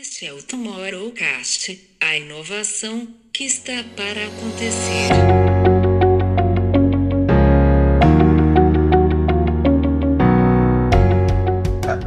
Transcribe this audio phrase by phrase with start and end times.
[0.00, 5.08] Este é o Tomorrowcast, a inovação que está para acontecer.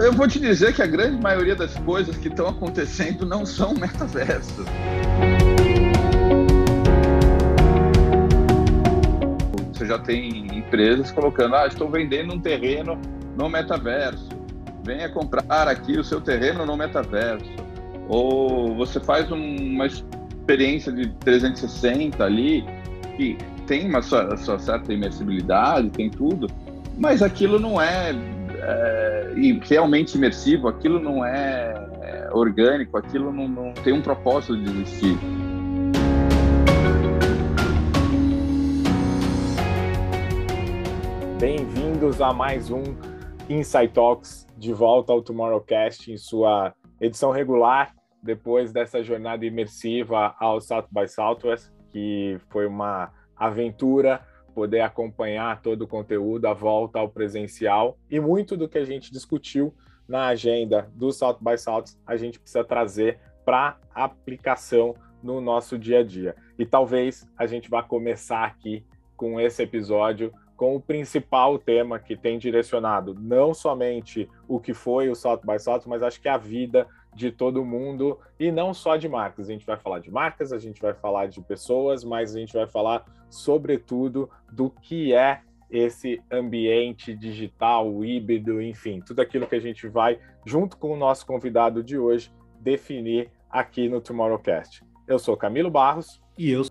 [0.04, 3.76] Eu vou te dizer que a grande maioria das coisas que estão acontecendo não são
[3.76, 4.66] metaverso.
[9.74, 13.00] Você já tem empresas colocando, ah, estou vendendo um terreno
[13.38, 14.30] no metaverso.
[14.84, 17.65] Venha comprar aqui o seu terreno no metaverso.
[18.08, 22.64] Ou você faz uma experiência de 360 ali,
[23.18, 26.48] que tem uma sua, sua certa imersibilidade, tem tudo,
[26.98, 28.14] mas aquilo não é
[28.66, 29.34] é,
[29.64, 35.18] realmente imersivo, aquilo não é, é orgânico, aquilo não, não tem um propósito de existir.
[41.40, 42.84] Bem-vindos a mais um
[43.50, 47.95] Insight Talks, de volta ao Tomorrowcast em sua edição regular,
[48.26, 55.84] depois dessa jornada imersiva ao South by Southwest, que foi uma aventura poder acompanhar todo
[55.84, 59.72] o conteúdo, a volta ao presencial e muito do que a gente discutiu
[60.08, 66.00] na agenda do South by South, a gente precisa trazer para aplicação no nosso dia
[66.00, 66.36] a dia.
[66.58, 68.84] E talvez a gente vá começar aqui
[69.16, 75.10] com esse episódio com o principal tema que tem direcionado não somente o que foi
[75.10, 78.98] o South by South, mas acho que a vida de todo mundo e não só
[78.98, 79.50] de marcas.
[79.50, 82.54] A gente vai falar de marcas, a gente vai falar de pessoas, mas a gente
[82.54, 89.60] vai falar sobretudo do que é esse ambiente digital, híbrido, enfim, tudo aquilo que a
[89.60, 94.84] gente vai, junto com o nosso convidado de hoje, definir aqui no Tomorrowcast.
[95.08, 96.22] Eu sou Camilo Barros.
[96.38, 96.64] E eu.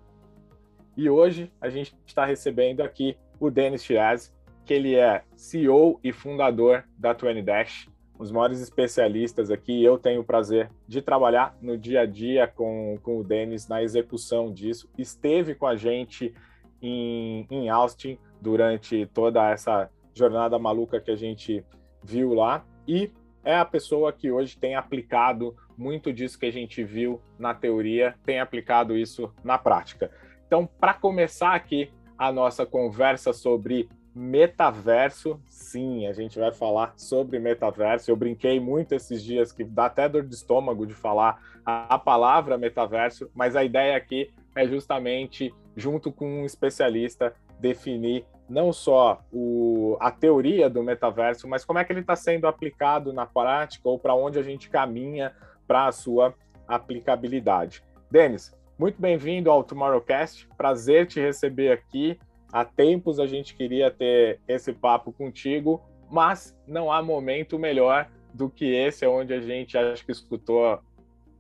[0.96, 4.32] E hoje a gente está recebendo aqui o Denis Chiaz,
[4.64, 9.82] que ele é CEO e fundador da 20 Dash, os maiores especialistas aqui.
[9.82, 13.82] Eu tenho o prazer de trabalhar no dia a dia com, com o Denis na
[13.82, 14.88] execução disso.
[14.96, 16.34] Esteve com a gente
[16.80, 21.64] em, em Austin durante toda essa jornada maluca que a gente
[22.02, 23.11] viu lá e
[23.42, 28.14] é a pessoa que hoje tem aplicado muito disso que a gente viu na teoria,
[28.24, 30.10] tem aplicado isso na prática.
[30.46, 37.39] Então, para começar aqui a nossa conversa sobre metaverso, sim, a gente vai falar sobre
[37.39, 38.11] metaverso.
[38.11, 42.57] Eu brinquei muito esses dias que dá até dor de estômago de falar a, palavra
[42.57, 49.97] metaverso, mas a ideia aqui é justamente, junto com um especialista, definir não só o,
[49.98, 53.98] a teoria do metaverso, mas como é que ele está sendo aplicado na prática ou
[53.98, 55.33] para onde a gente caminha
[55.67, 56.35] para a sua
[56.69, 57.83] aplicabilidade.
[58.11, 60.48] Denis, muito bem-vindo ao Tomorrowcast.
[60.57, 62.19] Prazer te receber aqui.
[62.54, 68.48] Há tempos a gente queria ter esse papo contigo, mas não há momento melhor do
[68.48, 70.78] que esse, onde a gente acho que escutou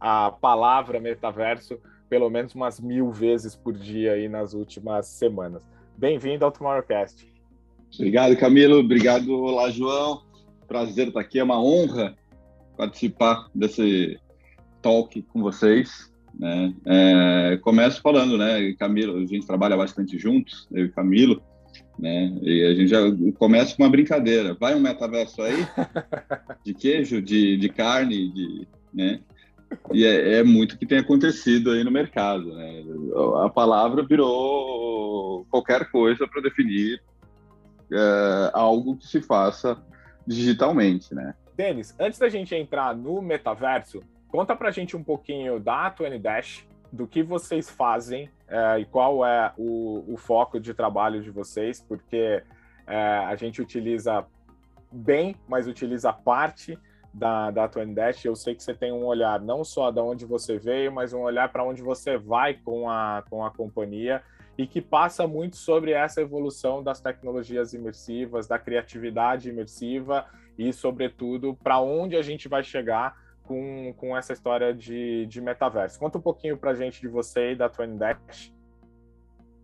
[0.00, 5.64] a palavra metaverso pelo menos umas mil vezes por dia aí nas últimas semanas.
[5.96, 7.32] Bem-vindo ao Tomorrowcast.
[7.94, 8.80] Obrigado, Camilo.
[8.80, 10.24] Obrigado, olá, João.
[10.66, 11.38] Prazer estar aqui.
[11.38, 12.16] É uma honra
[12.76, 14.18] participar desse
[14.82, 16.12] talk com vocês.
[16.38, 16.74] Né?
[16.84, 21.42] É, começo falando, né, Camilo, a gente trabalha bastante juntos, eu e Camilo,
[21.98, 22.36] né?
[22.42, 22.98] E a gente já
[23.38, 24.54] começa com uma brincadeira.
[24.54, 25.66] Vai um metaverso aí
[26.64, 29.20] de queijo, de, de carne, de, né?
[29.92, 32.82] E é, é muito que tem acontecido aí no mercado, né?
[33.44, 37.00] A palavra virou qualquer coisa para definir
[37.92, 39.80] é, algo que se faça
[40.26, 41.34] digitalmente, né?
[41.56, 44.00] Denis, antes da gente entrar no metaverso,
[44.34, 49.24] Conta pra gente um pouquinho da Twenty Dash, do que vocês fazem é, e qual
[49.24, 52.42] é o, o, foco de trabalho de vocês, porque
[52.84, 54.26] é, a gente utiliza
[54.90, 56.76] bem, mas utiliza parte
[57.12, 58.24] da, da Twenty Dash.
[58.24, 61.20] Eu sei que você tem um olhar não só de onde você veio, mas um
[61.20, 64.20] olhar para onde você vai com a, com a companhia
[64.58, 70.26] e que passa muito sobre essa evolução das tecnologias imersivas, da criatividade imersiva
[70.58, 75.98] e, sobretudo, para onde a gente vai chegar com, com essa história de, de metaverso.
[75.98, 78.52] Conta um pouquinho para gente de você e da Twin Dash.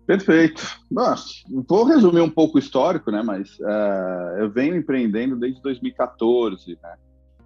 [0.07, 0.63] Perfeito.
[0.91, 1.25] Nossa,
[1.69, 3.23] vou resumir um pouco o histórico, né?
[3.23, 6.95] Mas uh, eu venho empreendendo desde 2014, né?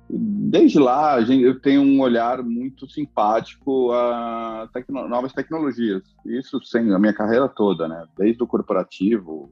[0.08, 6.02] Desde lá, eu tenho um olhar muito simpático a tecno novas tecnologias.
[6.24, 8.06] Isso sem a minha carreira toda, né?
[8.16, 9.50] Desde o corporativo,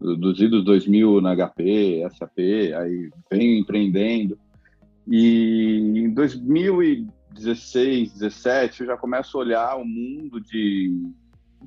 [0.00, 4.38] dos idos 2000 na HP, SAP, aí venho empreendendo.
[5.10, 11.12] E em 2016, 17, eu já começo a olhar o mundo de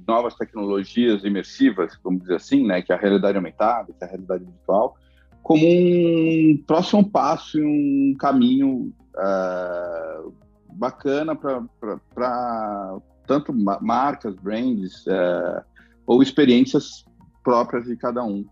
[0.07, 4.09] novas tecnologias imersivas, vamos dizer assim, né, que é a realidade aumentada, que é a
[4.09, 4.95] realidade virtual,
[5.43, 10.33] como um próximo passo em um caminho uh,
[10.71, 12.97] bacana para
[13.27, 15.63] tanto marcas, brands é,
[16.05, 17.05] ou experiências
[17.43, 18.45] próprias de cada um,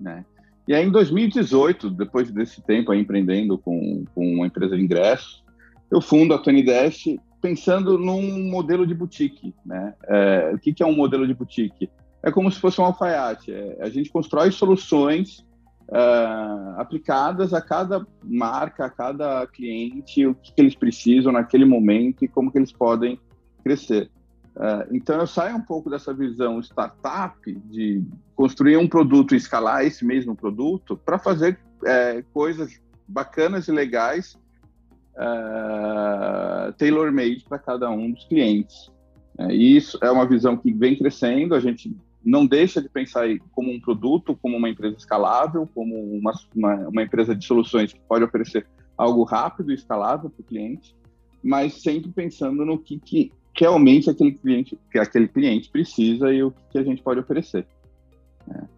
[0.00, 0.24] né?
[0.66, 5.44] E aí, em 2018, depois desse tempo aí empreendendo com, com uma empresa de ingressos,
[5.90, 7.04] eu fundo a Tony Dash
[7.40, 9.94] pensando num modelo de boutique, né?
[10.08, 11.88] É, o que, que, é um modelo de boutique?
[12.22, 13.52] É como se fosse um alfaiate.
[13.52, 15.46] É, a gente constrói soluções
[15.88, 22.24] uh, aplicadas a cada marca, a cada cliente, o que, que, eles precisam naquele momento
[22.24, 23.20] e como que eles podem
[23.62, 24.10] crescer.
[24.56, 27.36] Uh, então eu saio um pouco dessa visão startup
[27.66, 28.02] de
[28.34, 34.38] construir um produto e escalar esse mesmo produto para fazer é, coisas bacanas e legais
[35.16, 38.90] uh, tailor-made para cada um dos clientes.
[39.38, 41.94] É, e isso é uma visão que vem crescendo, a gente
[42.24, 47.02] não deixa de pensar como um produto, como uma empresa escalável, como uma, uma, uma
[47.02, 48.66] empresa de soluções que pode oferecer
[48.96, 50.96] algo rápido e escalável para o cliente,
[51.42, 56.52] mas sempre pensando no que, que realmente aquele cliente, que aquele cliente precisa e o
[56.70, 57.66] que a gente pode oferecer.
[58.46, 58.68] Né?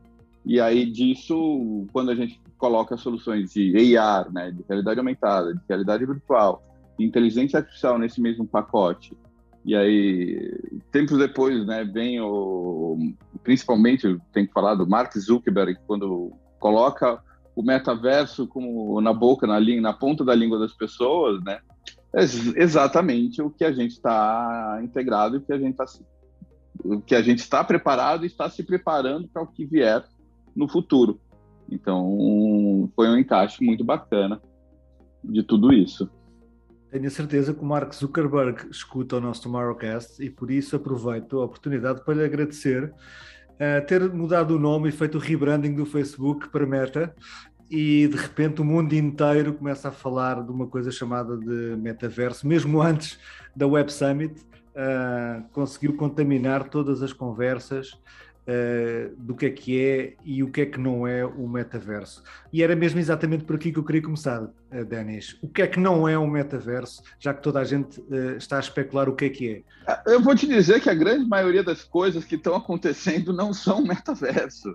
[0.45, 5.61] E aí disso, quando a gente coloca soluções de AR, né, de realidade aumentada, de
[5.69, 6.63] realidade virtual,
[6.99, 9.17] de inteligência artificial nesse mesmo pacote,
[9.65, 10.59] e aí
[10.91, 12.97] tempos depois, né, vem o,
[13.43, 17.23] principalmente eu tenho que falar do Mark Zuckerberg quando coloca
[17.55, 21.59] o metaverso como na boca, na na ponta da língua das pessoas, né?
[22.15, 25.85] É exatamente o que a gente está integrado e que a gente está
[26.85, 30.05] o que a gente está preparado e está se preparando para o que vier
[30.55, 31.21] no futuro.
[31.71, 34.41] Então, foi um encaixe muito bacana
[35.23, 36.09] de tudo isso.
[36.91, 41.45] Tenho certeza que o Mark Zuckerberg escuta o nosso Tomorrowcast e por isso aproveito a
[41.45, 46.49] oportunidade para lhe agradecer uh, ter mudado o nome e feito o rebranding do Facebook
[46.49, 47.15] para Meta
[47.71, 52.47] e de repente o mundo inteiro começa a falar de uma coisa chamada de metaverso,
[52.47, 53.19] mesmo antes
[53.55, 54.41] da Web Summit,
[54.79, 60.63] uh, conseguiu contaminar todas as conversas uh, do que é que é e o que
[60.63, 62.23] é que não é o metaverso.
[62.51, 65.37] E era mesmo exatamente por aqui que eu queria começar, uh, Denis.
[65.43, 68.03] O que é que não é um metaverso, já que toda a gente
[68.39, 70.03] está a especular o que é que é?
[70.11, 73.83] Eu vou te dizer que a grande maioria das coisas que estão acontecendo não são
[73.83, 74.75] metaverso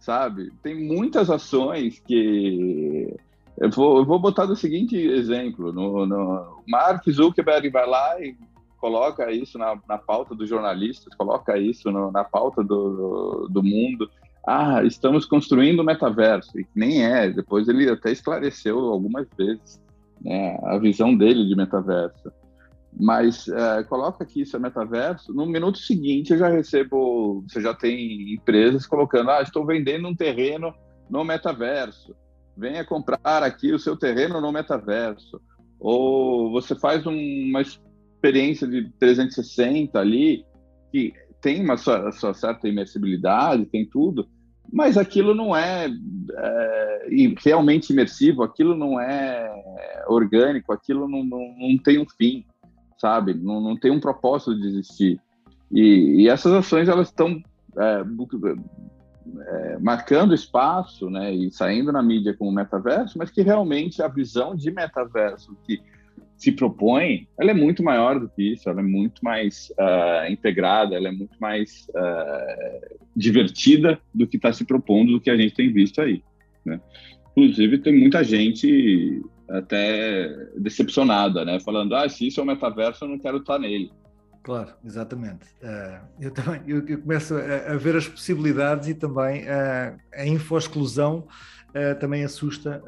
[0.00, 0.52] sabe?
[0.62, 3.14] Tem muitas ações que.
[3.56, 8.36] Eu vou, eu vou botar do seguinte exemplo: no, no Mark Zuckerberg vai lá e
[8.78, 14.08] coloca isso na, na pauta dos jornalistas, coloca isso no, na pauta do, do mundo.
[14.46, 17.28] Ah, estamos construindo o metaverso, e nem é.
[17.30, 19.80] Depois ele até esclareceu algumas vezes
[20.22, 22.32] né, a visão dele de metaverso.
[22.98, 28.34] Mas é, coloca aqui é metaverso, no minuto seguinte eu já recebo, você já tem
[28.34, 30.74] empresas colocando, ah, estou vendendo um terreno
[31.08, 32.12] no metaverso,
[32.56, 35.40] venha comprar aqui o seu terreno no metaverso.
[35.78, 40.44] Ou você faz uma experiência de 360 ali,
[40.90, 44.28] que tem uma sua, sua certa imersibilidade, tem tudo,
[44.72, 47.08] mas aquilo não é, é,
[47.38, 49.48] realmente imersivo, aquilo não é
[50.08, 52.44] orgânico, aquilo não, não, não tem um fim
[52.98, 53.34] sabe?
[53.34, 55.20] Não, não tem um propósito de existir.
[55.70, 57.42] E, e essas ações elas estão
[57.76, 58.04] é,
[59.46, 64.54] é, marcando espaço, né, e saindo na mídia como metaverso, mas que realmente a visão
[64.54, 65.80] de metaverso que
[66.36, 70.94] se propõe, ela é muito maior do que isso, ela é muito mais uh, integrada,
[70.94, 75.54] ela é muito mais uh, divertida do que está se propondo, do que a gente
[75.54, 76.22] tem visto aí.
[76.64, 76.80] Né?
[77.32, 81.58] Inclusive, tem muita gente até decepcionada, né?
[81.60, 83.90] Falando, ah, se isso é um metaverso, eu não quero estar nele.
[84.42, 85.44] Claro, exatamente.
[85.62, 90.26] Uh, eu também eu, eu começo a, a, ver as possibilidades e também uh, a
[90.26, 91.26] infoexclusão
[91.78, 92.82] uh, também assusta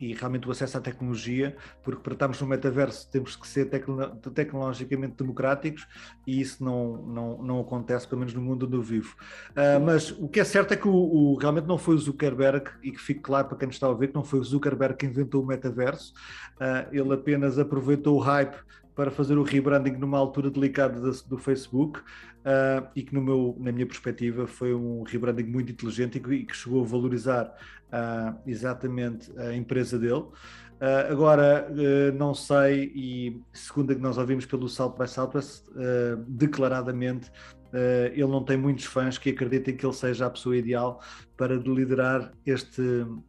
[0.00, 4.16] e realmente o acesso à tecnologia, porque para estarmos no metaverso temos que ser tecno
[4.32, 5.86] tecnologicamente democráticos
[6.26, 9.16] e isso não, não, não acontece, pelo menos no mundo onde eu vivo.
[9.50, 12.70] Uh, mas o que é certo é que o, o, realmente não foi o Zuckerberg,
[12.82, 15.06] e que fique claro para quem está a ouvir, que não foi o Zuckerberg que
[15.06, 16.12] inventou o metaverso,
[16.56, 18.56] uh, ele apenas aproveitou o hype
[18.98, 23.70] para fazer o rebranding numa altura delicada do, Facebook uh, e que no meu, na
[23.70, 29.54] minha perspectiva foi um rebranding muito inteligente e que, chegou a valorizar uh, exatamente a
[29.54, 30.24] empresa dele.
[30.80, 31.68] Uh, agora,
[32.16, 35.64] não sei, e segundo a que nós ouvimos pelo South by Southwest,
[36.26, 37.30] declaradamente
[37.68, 41.02] Uh, ele não tem muitos fãs que acreditem que ele seja a pessoa ideal
[41.36, 42.80] para liderar este,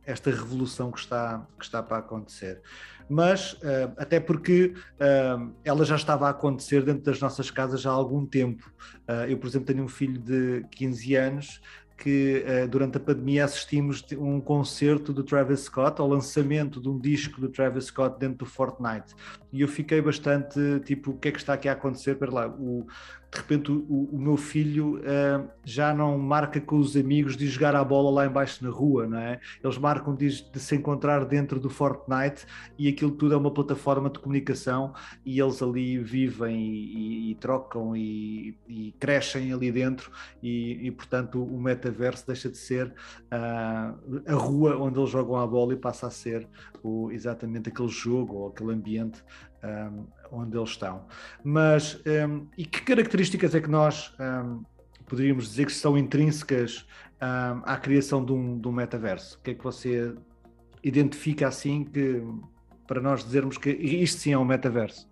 [0.05, 2.61] esta revolução que está, que está para acontecer
[3.10, 7.89] mas uh, até porque uh, ela já estava a acontecer dentro das nossas casas há
[7.89, 8.72] algum tempo.
[9.08, 11.62] Uh, eu, por exemplo, tenho um filho de 15 anos
[11.98, 17.42] que durante a pandemia assistimos um concerto do Travis Scott, ao lançamento de um disco
[17.42, 19.13] do Travis Scott dentro do Fortnite.
[19.51, 22.16] e eu fiquei bastante tipo, o que é que está aqui a acontecer?
[22.16, 22.88] Para lá, o,
[23.31, 27.75] de repente o, o meu filho uh, já não marca com os amigos de jogar
[27.75, 29.39] a bola lá embaixo na rua, não é?
[29.63, 34.09] Eles marcam de, de, se encontrar dentro do Fortnite e aquilo tudo é uma plataforma
[34.09, 34.93] de comunicação
[35.24, 36.95] e eles ali vivem e,
[37.29, 42.88] e, e trocam e, e, crescem ali dentro e, portanto o metaverso deixa de ser
[42.88, 46.48] uh, a rua onde eles jogam a bola e passa a ser
[46.81, 49.24] o, exatamente aquele jogo ou aquele ambiente
[49.63, 51.05] um, onde eles estão.
[51.43, 54.63] Mas, um, e que características é que nós um,
[55.07, 56.86] poderíamos dizer que são intrínsecas
[57.19, 59.38] à criação de um, de um metaverso?
[59.38, 60.15] O que é que você
[60.83, 62.24] identifica assim que
[62.88, 65.09] para nós dizermos que isto sim é um metaverso?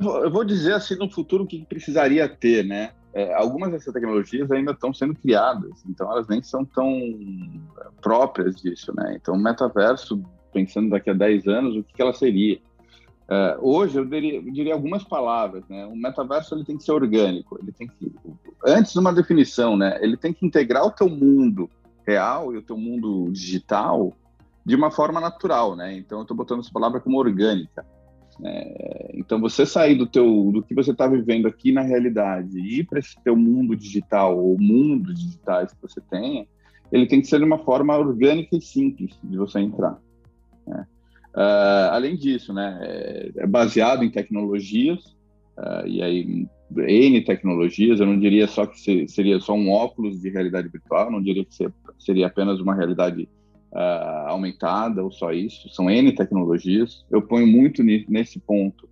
[0.00, 2.92] Eu vou dizer assim no futuro o que precisaria ter, né?
[3.14, 6.98] É, algumas dessas tecnologias ainda estão sendo criadas, então elas nem são tão
[8.00, 9.14] próprias disso, né?
[9.20, 12.58] Então, o metaverso, pensando daqui a 10 anos, o que, que ela seria?
[13.22, 15.86] Uh, hoje eu diria, eu diria, algumas palavras, né?
[15.86, 18.12] O metaverso ele tem que ser orgânico, ele tem que
[18.66, 19.98] antes de uma definição, né?
[20.02, 21.70] Ele tem que integrar o teu mundo
[22.06, 24.12] real e o teu mundo digital
[24.64, 25.96] de uma forma natural, né?
[25.96, 27.86] Então eu estou botando essa palavra como orgânica.
[28.40, 28.74] Né?
[29.14, 32.84] Então você sair do teu do que você está vivendo aqui na realidade e ir
[32.84, 36.46] para esse teu mundo digital ou mundos digitais que você tenha,
[36.90, 39.98] ele tem que ser de uma forma orgânica e simples de você entrar.
[40.66, 40.86] Né?
[41.34, 45.04] Uh, além disso, né, é, é baseado em tecnologias,
[45.58, 46.46] uh, e aí
[46.76, 51.22] N tecnologias, eu não diria só que seria só um óculos de realidade virtual, não
[51.22, 51.54] diria que
[51.98, 53.28] seria apenas uma realidade
[53.72, 57.04] uh, aumentada ou só isso, são N tecnologias.
[57.10, 58.90] Eu ponho muito nesse ponto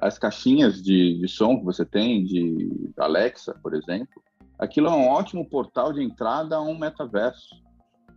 [0.00, 4.20] as caixinhas de, de som que você tem, de Alexa, por exemplo,
[4.58, 7.54] aquilo é um ótimo portal de entrada a um metaverso.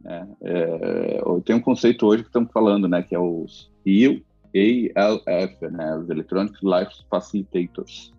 [0.03, 0.27] Né?
[0.41, 6.09] É, tem um conceito hoje que estamos falando, né, que é os ELF, né, os
[6.09, 8.11] Electronic Life Facilitators,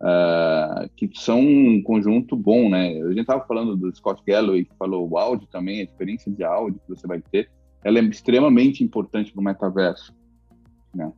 [0.00, 3.00] uh, que são um conjunto bom, né?
[3.02, 6.44] A gente estava falando do Scott Galloway, que falou o áudio também, a experiência de
[6.44, 7.48] áudio que você vai ter,
[7.84, 10.14] ela é extremamente importante para o metaverso,
[10.94, 11.10] né?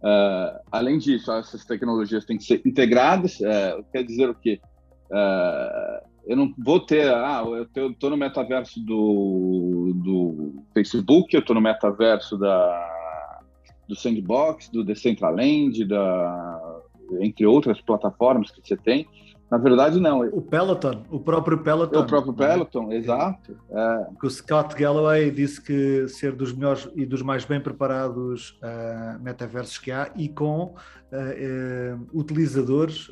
[0.00, 4.60] Uh, além disso, essas tecnologias têm que ser integradas, uh, quer dizer o quê?
[5.06, 11.54] Uh, eu não vou ter, ah, eu estou no metaverso do, do Facebook, eu estou
[11.54, 13.40] no metaverso da,
[13.88, 16.80] do Sandbox, do Decentraland, da,
[17.20, 19.06] entre outras plataformas que você tem,
[19.50, 20.20] na verdade, não.
[20.20, 22.00] O Peloton, o próprio Peloton.
[22.00, 22.96] O próprio Peloton, né?
[22.96, 23.56] exato.
[23.70, 24.06] É.
[24.18, 29.22] Que o Scott Galloway disse que ser dos melhores e dos mais bem preparados uh,
[29.22, 33.10] metaversos que há e com uh, uh, utilizadores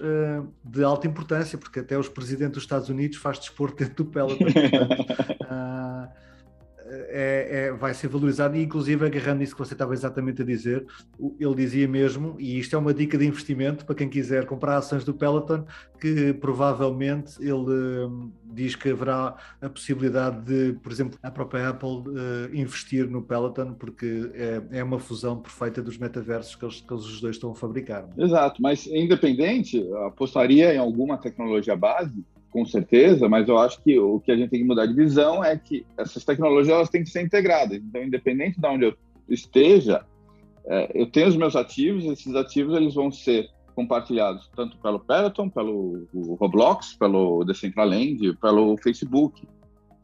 [0.65, 4.47] de alta importância, porque até os presidentes dos Estados Unidos faz desporto dentro do Peloton.
[6.89, 10.87] é, é, vai ser valorizado e inclusive agarrando nisso que você estava exatamente a dizer,
[11.39, 15.05] ele dizia mesmo, e isto é uma dica de investimento para quem quiser comprar ações
[15.05, 15.65] do Peloton,
[16.01, 21.89] que provavelmente ele hum, diz que haverá a possibilidade de, por exemplo, a própria Apple
[21.89, 26.93] uh, investir no Peloton, porque é, é, uma fusão perfeita dos metaversos que eles, que
[26.93, 28.09] os dois estão a fabricar.
[28.19, 34.21] Exato, mas independente, apostaria em alguma tecnologia base com certeza, mas eu acho que o
[34.21, 37.11] que a gente tem que mudar de visão é que essas tecnologias elas têm que
[37.11, 37.79] ser integradas.
[37.79, 38.95] Então, independente de onde eu
[39.29, 40.05] esteja,
[40.67, 45.49] é, eu tenho os meus ativos, esses ativos eles vão ser compartilhados tanto pelo Peloton,
[45.49, 46.07] pelo
[46.39, 49.49] Roblox, pelo Decentraland, pelo Facebook,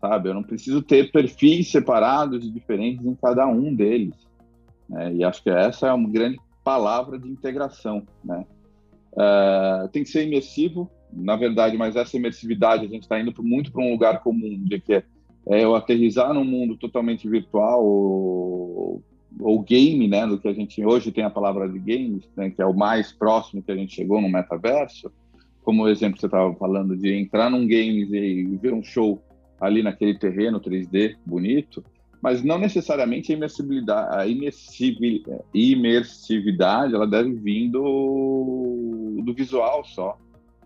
[0.00, 0.30] sabe?
[0.30, 4.14] Eu não preciso ter perfis separados e diferentes em cada um deles.
[4.88, 5.16] Né?
[5.16, 8.46] E acho que essa é uma grande palavra de integração, né?
[9.12, 13.72] Uh, tem que ser imersivo, na verdade, mas essa imersividade a gente está indo muito
[13.72, 15.02] para um lugar comum, de que é,
[15.46, 19.02] é eu aterrizar num mundo totalmente virtual ou,
[19.40, 22.60] ou, game, né, do que a gente hoje tem a palavra de games, né, que
[22.62, 25.10] é o mais próximo que a gente chegou no metaverso,
[25.62, 29.22] como o exemplo que você estava falando de entrar num games e ver um show
[29.60, 31.84] ali naquele terreno 3D bonito,
[32.22, 34.26] mas não necessariamente a imersibilidade, a
[35.54, 40.18] imersividade, ela deve vir do, do visual só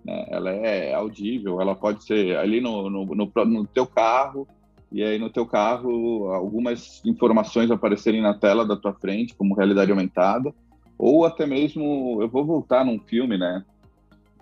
[0.04, 0.26] né?
[0.28, 4.46] Ela é audível, ela pode ser ali no, no, no, no teu carro,
[4.90, 9.90] e aí no teu carro algumas informações aparecerem na tela da tua frente, como realidade
[9.90, 10.52] aumentada,
[10.98, 13.64] ou até mesmo, eu vou voltar num filme, né,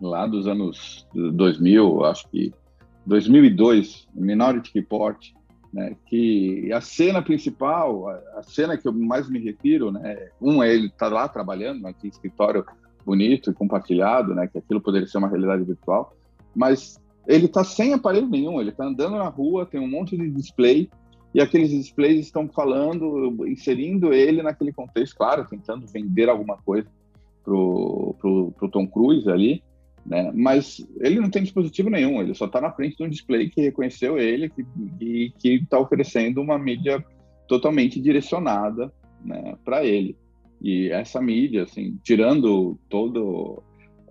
[0.01, 2.53] lá dos anos 2000, acho que
[3.07, 5.33] 2002, Minority Report,
[5.73, 10.75] né, que a cena principal, a, cena que eu mais me refiro, né, um é
[10.75, 12.65] ele tá lá trabalhando naquele escritório
[13.05, 16.15] bonito e compartilhado, né, que aquilo poderia ser uma realidade virtual,
[16.55, 20.31] mas ele está sem aparelho nenhum, ele está andando na rua, tem um monte de
[20.31, 20.91] display
[21.33, 26.89] e aqueles displays estão falando, inserindo ele naquele contexto, claro, tentando vender alguma coisa,
[27.45, 29.63] pro, pro, pro Tom Cruise ali,
[30.05, 30.31] né?
[30.35, 33.61] Mas ele não tem dispositivo nenhum, ele só está na frente de um display que
[33.61, 34.51] reconheceu ele
[35.01, 37.05] e que está oferecendo uma mídia
[37.47, 38.93] totalmente direcionada
[39.25, 40.17] né, para ele.
[40.61, 43.63] E essa mídia, assim, tirando todo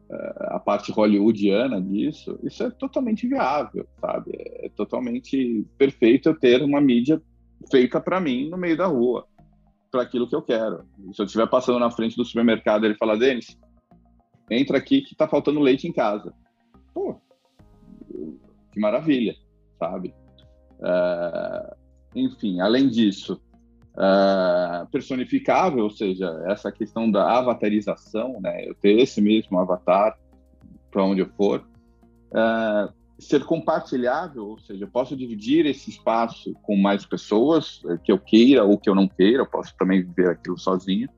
[0.10, 4.32] uh, a parte hollywoodiana disso, isso é totalmente viável, sabe?
[4.36, 7.22] É totalmente perfeito eu ter uma mídia
[7.70, 9.28] feita para mim no meio da rua,
[9.92, 10.86] para aquilo que eu quero.
[11.14, 13.58] Se eu estiver passando na frente do supermercado, ele fala, Denis,
[14.50, 16.34] entra aqui que tá faltando leite em casa.
[16.94, 17.16] Pô,
[18.72, 19.36] que maravilha,
[19.78, 20.14] sabe?
[20.80, 21.76] Uh,
[22.16, 23.40] enfim, além disso,
[24.00, 28.68] uh, personificável, ou seja, essa questão da avatarização, né?
[28.68, 30.18] Eu ter esse mesmo avatar
[30.90, 31.64] para onde eu for.
[32.32, 38.18] Uh, ser compartilhável, ou seja, eu posso dividir esse espaço com mais pessoas que eu
[38.18, 41.10] queira ou que eu não queira, eu posso também viver aquilo sozinho,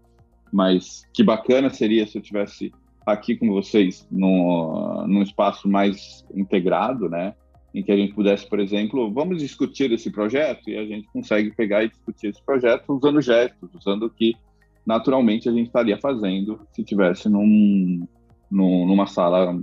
[0.52, 2.74] mas que bacana seria se eu tivesse
[3.06, 7.36] aqui com vocês no, num espaço mais integrado, né?
[7.74, 11.52] Em que a gente pudesse, por exemplo, vamos discutir esse projeto e a gente consegue
[11.52, 14.36] pegar e discutir esse projeto usando gestos, usando o que
[14.86, 18.06] naturalmente a gente estaria fazendo se tivesse num,
[18.50, 19.58] num, numa sala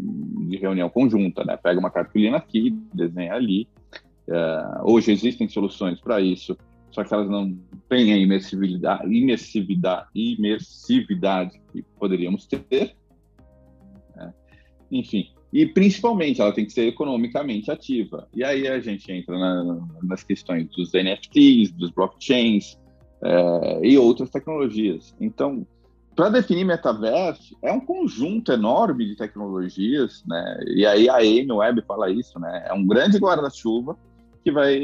[0.48, 1.56] de reunião conjunta, né?
[1.56, 3.68] Pega uma cartolina aqui, desenha ali.
[4.26, 6.56] É, hoje existem soluções para isso,
[6.90, 12.96] só que elas não têm a imersividade, imersividade, imersividade que poderíamos ter
[14.90, 15.30] enfim.
[15.52, 18.28] E principalmente ela tem que ser economicamente ativa.
[18.34, 22.78] E aí a gente entra na, nas questões dos NFTs, dos blockchains
[23.22, 25.14] é, e outras tecnologias.
[25.18, 25.66] Então,
[26.14, 30.58] para definir metaverso, é um conjunto enorme de tecnologias, né?
[30.66, 32.66] E aí a Amy Web fala isso, né?
[32.66, 33.96] É um grande guarda-chuva
[34.44, 34.78] que vai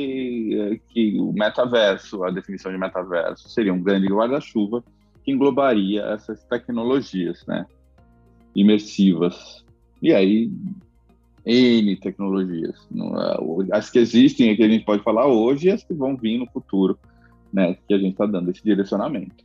[0.91, 4.85] que o metaverso, a definição de metaverso seria um grande guarda-chuva
[5.25, 7.67] que englobaria essas tecnologias, né?
[8.55, 9.64] Imersivas,
[10.05, 10.51] e aí,
[11.47, 12.77] N tecnologias.
[12.95, 16.17] É, as que existem, é que a gente pode falar hoje, e as que vão
[16.17, 16.99] vir no futuro,
[17.53, 17.77] né?
[17.89, 19.45] Que a gente está dando esse direcionamento.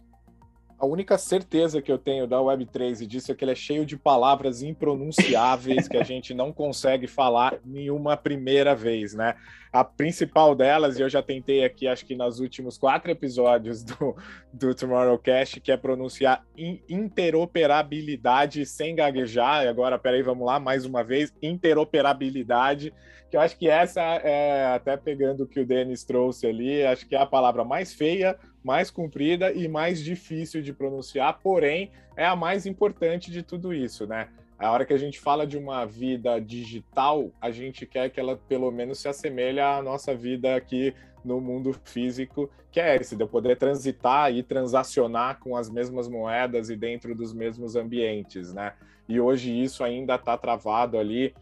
[0.79, 3.85] A única certeza que eu tenho da Web3 e disso é que ele é cheio
[3.85, 9.35] de palavras impronunciáveis que a gente não consegue falar nenhuma primeira vez, né?
[9.73, 14.15] A principal delas, e eu já tentei aqui, acho que nos últimos quatro episódios do,
[14.53, 16.45] do Tomorrowcast, que é pronunciar
[16.87, 19.65] interoperabilidade sem gaguejar.
[19.65, 22.93] E agora, peraí, vamos lá, mais uma vez, interoperabilidade
[23.29, 27.07] que eu acho que essa é até pegando o que o Denis trouxe ali, acho
[27.07, 32.25] que é a palavra mais feia, mais comprida e mais difícil de pronunciar, porém é
[32.25, 34.29] a mais importante de tudo isso, né?
[34.57, 38.35] A hora que a gente fala de uma vida digital, a gente quer que ela
[38.35, 43.23] pelo menos se assemelhe à nossa vida aqui no mundo físico, que é esse, de
[43.23, 48.73] eu poder transitar e transacionar com as mesmas moedas e dentro dos mesmos ambientes, né?
[49.07, 51.33] E hoje isso ainda está travado ali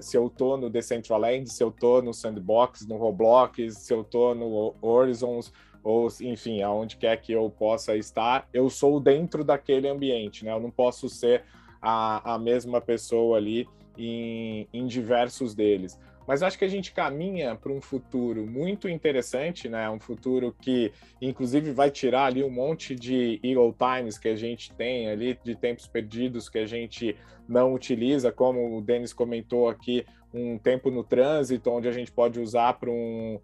[0.00, 4.34] se eu tô no Decentraland, se eu tô no Sandbox, no Roblox, se eu tô
[4.34, 10.44] no Horizons, ou enfim, aonde quer que eu possa estar, eu sou dentro daquele ambiente,
[10.44, 10.52] né?
[10.52, 11.44] Eu não posso ser
[11.80, 15.98] a, a mesma pessoa ali em, em diversos deles.
[16.26, 19.88] Mas acho que a gente caminha para um futuro muito interessante, né?
[19.88, 24.74] Um futuro que, inclusive, vai tirar ali um monte de Eagle Times que a gente
[24.74, 27.16] tem ali, de tempos perdidos que a gente
[27.48, 32.40] não utiliza, como o Denis comentou aqui, um tempo no trânsito, onde a gente pode
[32.40, 33.38] usar para um,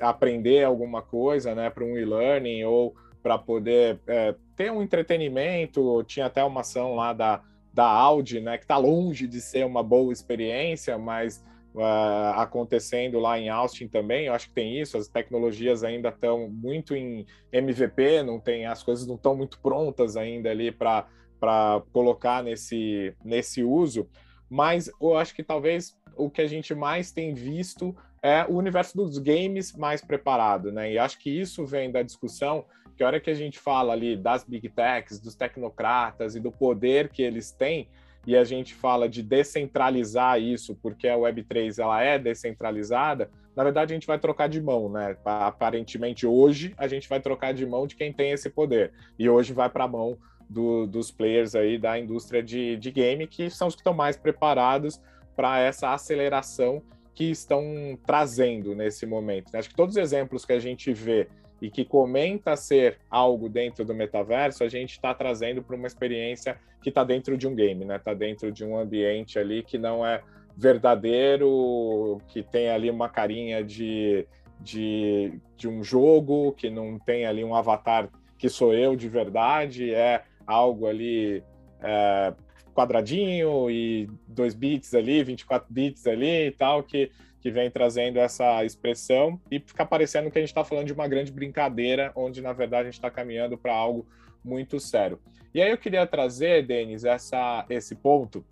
[0.00, 1.70] aprender alguma coisa, né?
[1.70, 6.04] Para um e-learning ou para poder é, ter um entretenimento.
[6.04, 7.42] Tinha até uma ação lá da,
[7.74, 8.58] da Audi, né?
[8.58, 14.26] Que está longe de ser uma boa experiência, mas uh, acontecendo lá em Austin também.
[14.26, 14.96] Eu acho que tem isso.
[14.96, 20.16] As tecnologias ainda estão muito em MVP, não tem as coisas não estão muito prontas
[20.16, 21.06] ainda ali para
[21.40, 24.08] para colocar nesse nesse uso.
[24.48, 28.96] Mas eu acho que talvez o que a gente mais tem visto é o universo
[28.96, 30.92] dos games mais preparado, né?
[30.92, 32.64] E acho que isso vem da discussão
[32.96, 36.52] que a hora que a gente fala ali das big techs, dos tecnocratas e do
[36.52, 37.88] poder que eles têm,
[38.26, 43.92] e a gente fala de descentralizar isso, porque a Web3 ela é descentralizada, na verdade
[43.92, 45.16] a gente vai trocar de mão, né?
[45.24, 48.92] Aparentemente hoje a gente vai trocar de mão de quem tem esse poder.
[49.18, 50.16] E hoje vai para a mão
[50.48, 54.16] do, dos players aí da indústria de, de game, que são os que estão mais
[54.16, 55.00] preparados
[55.34, 56.82] para essa aceleração
[57.14, 59.54] que estão trazendo nesse momento.
[59.54, 61.28] Acho que todos os exemplos que a gente vê
[61.62, 66.58] e que comenta ser algo dentro do metaverso, a gente está trazendo para uma experiência
[66.82, 67.96] que está dentro de um game, né?
[67.96, 70.20] Está dentro de um ambiente ali que não é
[70.56, 74.26] verdadeiro, que tem ali uma carinha de,
[74.58, 79.94] de, de um jogo, que não tem ali um avatar que sou eu de verdade,
[79.94, 81.44] é algo ali
[81.80, 82.34] é,
[82.74, 88.64] quadradinho e 2 bits ali, 24 bits ali e tal, que, que vem trazendo essa
[88.64, 92.52] expressão e fica parecendo que a gente está falando de uma grande brincadeira, onde na
[92.52, 94.06] verdade a gente está caminhando para algo
[94.44, 95.18] muito sério.
[95.52, 98.46] E aí eu queria trazer, Denis, essa, esse ponto.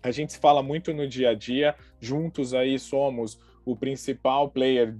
[0.00, 4.94] A gente se fala muito no dia a dia, juntos aí somos o principal player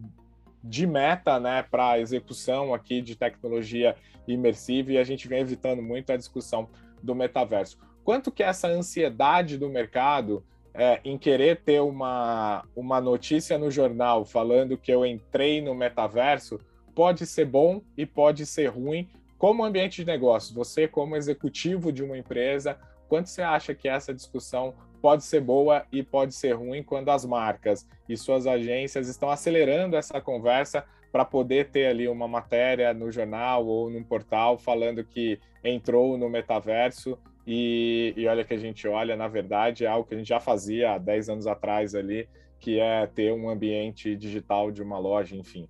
[0.63, 3.95] de meta, né, para execução aqui de tecnologia
[4.27, 6.69] imersiva e a gente vem evitando muito a discussão
[7.01, 7.79] do metaverso.
[8.03, 14.25] Quanto que essa ansiedade do mercado é, em querer ter uma, uma notícia no jornal
[14.25, 16.59] falando que eu entrei no metaverso
[16.95, 19.09] pode ser bom e pode ser ruim
[19.39, 20.55] como ambiente de negócio.
[20.55, 25.85] Você, como executivo de uma empresa, quanto você acha que essa discussão pode ser boa
[25.93, 31.25] e pode ser ruim quando as marcas e suas agências estão acelerando essa conversa para
[31.25, 37.19] poder ter ali uma matéria no jornal ou num portal falando que entrou no metaverso
[37.47, 40.41] e, e olha que a gente olha, na verdade, é algo que a gente já
[40.41, 42.29] fazia há 10 anos atrás ali,
[42.59, 45.69] que é ter um ambiente digital de uma loja, enfim.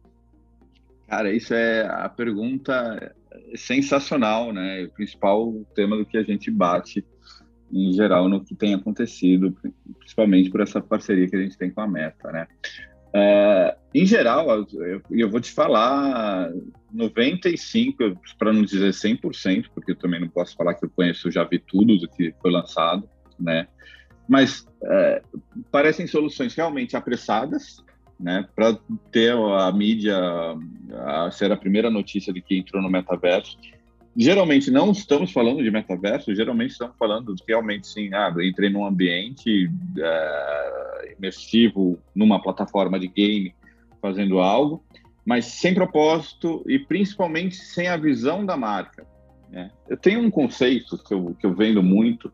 [1.09, 3.15] Cara, isso é a pergunta
[3.57, 4.85] sensacional, né?
[4.85, 7.05] O principal tema do que a gente bate
[7.73, 9.57] em geral no que tem acontecido,
[9.99, 12.47] principalmente por essa parceria que a gente tem com a Meta, né?
[13.17, 16.51] É, em geral, eu, eu vou te falar
[16.93, 21.45] 95, para não dizer 100%, porque eu também não posso falar que eu conheço, já
[21.45, 23.69] vi tudo do que foi lançado, né?
[24.29, 25.23] Mas é,
[25.71, 27.85] parecem soluções realmente apressadas,
[28.19, 28.49] né?
[28.57, 28.77] Para
[29.13, 30.19] ter a mídia
[31.07, 33.57] a ser a primeira notícia de que entrou no metaverso
[34.17, 38.87] geralmente não estamos falando de metaverso, geralmente estamos falando de realmente sim, ah, entrei num
[38.87, 43.55] ambiente é, imersivo, numa plataforma de game,
[44.01, 44.85] fazendo algo,
[45.25, 49.07] mas sem propósito e principalmente sem a visão da marca.
[49.51, 49.71] Né?
[49.89, 52.31] Eu tenho um conceito que eu, que eu vendo muito,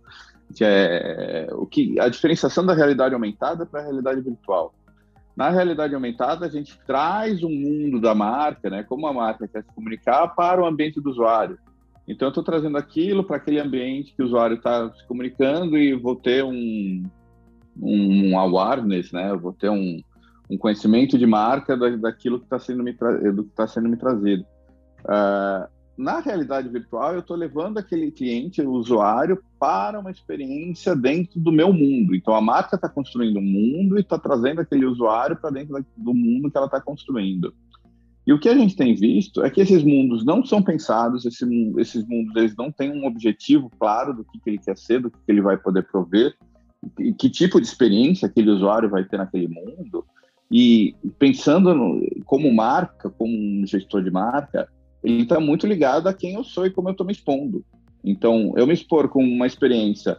[0.55, 4.75] que é o que a diferenciação da realidade aumentada para a realidade virtual.
[5.37, 9.49] Na realidade aumentada, a gente traz o um mundo da marca, né, como a marca
[9.49, 11.59] quer se comunicar, para o ambiente do usuário.
[12.11, 15.94] Então, eu estou trazendo aquilo para aquele ambiente que o usuário está se comunicando e
[15.94, 17.05] vou ter um,
[17.81, 19.31] um awareness, né?
[19.31, 20.03] Eu vou ter um,
[20.51, 22.96] um conhecimento de marca da, daquilo que está sendo, me
[23.55, 24.44] tá sendo me trazido.
[25.05, 31.38] Uh, na realidade virtual, eu estou levando aquele cliente, o usuário, para uma experiência dentro
[31.38, 32.16] do meu mundo.
[32.16, 36.12] Então, a marca está construindo um mundo e está trazendo aquele usuário para dentro do
[36.12, 37.55] mundo que ela está construindo.
[38.26, 41.44] E o que a gente tem visto é que esses mundos não são pensados, esse,
[41.78, 45.11] esses mundos eles não têm um objetivo claro do que, que ele quer ser, do
[45.11, 46.35] que, que ele vai poder prover,
[47.18, 50.04] que tipo de experiência aquele usuário vai ter naquele mundo.
[50.50, 54.68] E pensando no, como marca, como um gestor de marca,
[55.02, 57.64] ele está muito ligado a quem eu sou e como eu estou me expondo.
[58.04, 60.18] Então, eu me expor com uma experiência,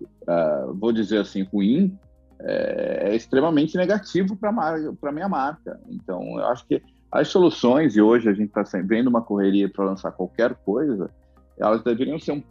[0.00, 1.96] uh, vou dizer assim, ruim,
[2.40, 5.80] é, é extremamente negativo para a minha marca.
[5.88, 6.82] Então, eu acho que
[7.16, 11.10] as soluções, e hoje a gente está vendo uma correria para lançar qualquer coisa,
[11.58, 12.44] elas deveriam ser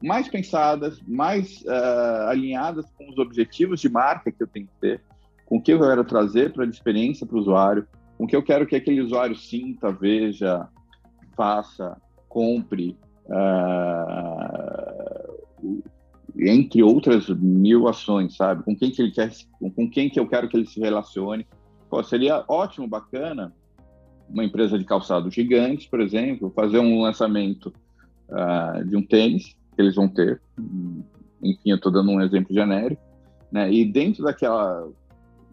[0.00, 5.02] mais pensadas, mais uh, alinhadas com os objetivos de marca que eu tenho que ter,
[5.46, 8.36] com o que eu quero trazer para a experiência para o usuário, com o que
[8.36, 10.68] eu quero que aquele usuário sinta, veja,
[11.36, 13.82] faça, compre, uh,
[16.38, 18.62] entre outras mil ações, sabe?
[18.62, 21.46] Com quem que ele quer, com quem que eu quero que ele se relacione.
[21.90, 23.52] Pô, seria ótimo, bacana,
[24.32, 27.72] uma empresa de calçado gigante, por exemplo, fazer um lançamento
[28.28, 30.40] uh, de um tênis que eles vão ter.
[31.42, 33.02] Enfim, eu estou dando um exemplo genérico.
[33.50, 33.70] Né?
[33.70, 34.88] E dentro daquela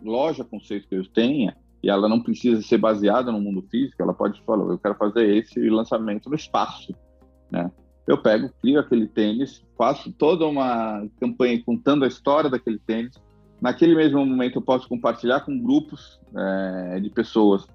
[0.02, 4.13] loja conceito que eu tenha, e ela não precisa ser baseada no mundo físico, ela
[4.13, 6.96] pode falar, eu quero fazer esse lançamento no espaço.
[7.52, 7.70] Né?
[8.08, 13.13] Eu pego, crio aquele tênis, faço toda uma campanha contando a história daquele tênis.
[13.62, 17.68] Naquele mesmo momento, eu posso compartilhar com grupos é, de pessoas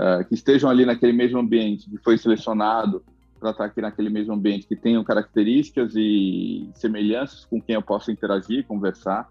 [0.00, 3.04] uh, que estejam ali naquele mesmo ambiente, que foi selecionado
[3.38, 8.10] para estar aqui naquele mesmo ambiente, que tenham características e semelhanças com quem eu possa
[8.10, 9.28] interagir, conversar,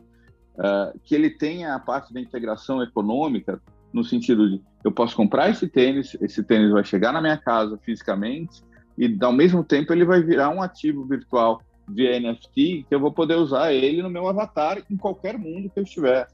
[0.55, 5.49] uh, que ele tenha a parte da integração econômica, no sentido de eu posso comprar
[5.49, 8.62] esse tênis, esse tênis vai chegar na minha casa fisicamente
[8.97, 13.12] e ao mesmo tempo ele vai virar um ativo virtual via NFT que eu vou
[13.12, 16.27] poder usar ele no meu avatar em qualquer mundo que eu estiver,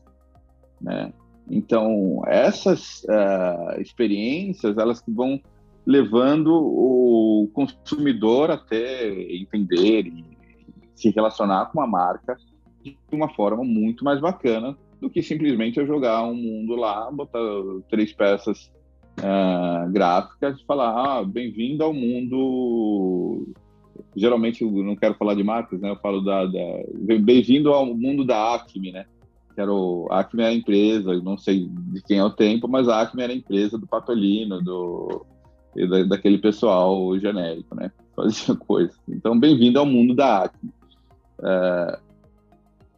[0.82, 1.14] né?
[1.50, 5.40] Então, essas uh, experiências, elas que vão
[5.86, 10.26] levando o consumidor até entender e
[10.96, 12.36] se relacionar com uma marca
[12.84, 17.40] de uma forma muito mais bacana do que simplesmente eu jogar um mundo lá, botar
[17.90, 18.72] três peças
[19.20, 23.54] uh, gráficas e falar, ah, bem-vindo ao mundo
[24.16, 25.90] geralmente eu não quero falar de marcas, né?
[25.90, 26.84] Eu falo da, da
[27.20, 29.06] bem-vindo ao mundo da Acme, né?
[29.56, 32.90] Que era o, Acme é a empresa, não sei de quem é o tempo, mas
[32.90, 35.26] a Acme era a empresa do Patolino, do
[35.90, 37.90] da, daquele pessoal genérico, né?
[38.16, 38.94] Fazia coisa.
[39.08, 40.74] Então, bem-vindo ao mundo da Acme.
[41.42, 42.00] É,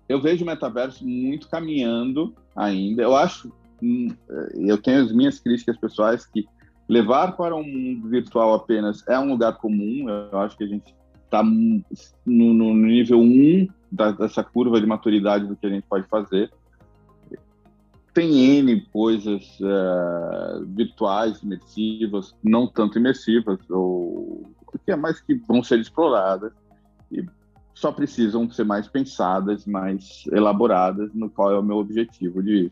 [0.10, 3.04] eu vejo o metaverso muito caminhando ainda.
[3.04, 4.08] Eu acho, hum,
[4.56, 6.48] eu tenho as minhas críticas pessoais que
[6.89, 10.10] levar para um mundo virtual apenas é um lugar comum.
[10.10, 10.96] Eu acho que a gente
[11.27, 11.83] está no,
[12.25, 16.49] no, nível 1 da, dessa curva de maturidade do que a gente pode fazer.
[18.13, 24.49] Tem N coisas uh, virtuais, imersivas, não tanto imersivas, ou
[24.83, 26.51] que é mais que vão ser exploradas
[27.11, 27.23] e
[27.73, 32.71] só precisam ser mais pensadas, mais elaboradas, no qual é o meu objetivo de,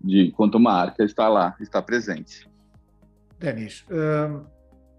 [0.00, 2.48] de quanto marca está lá, está presente.
[3.40, 4.46] Denis, uh,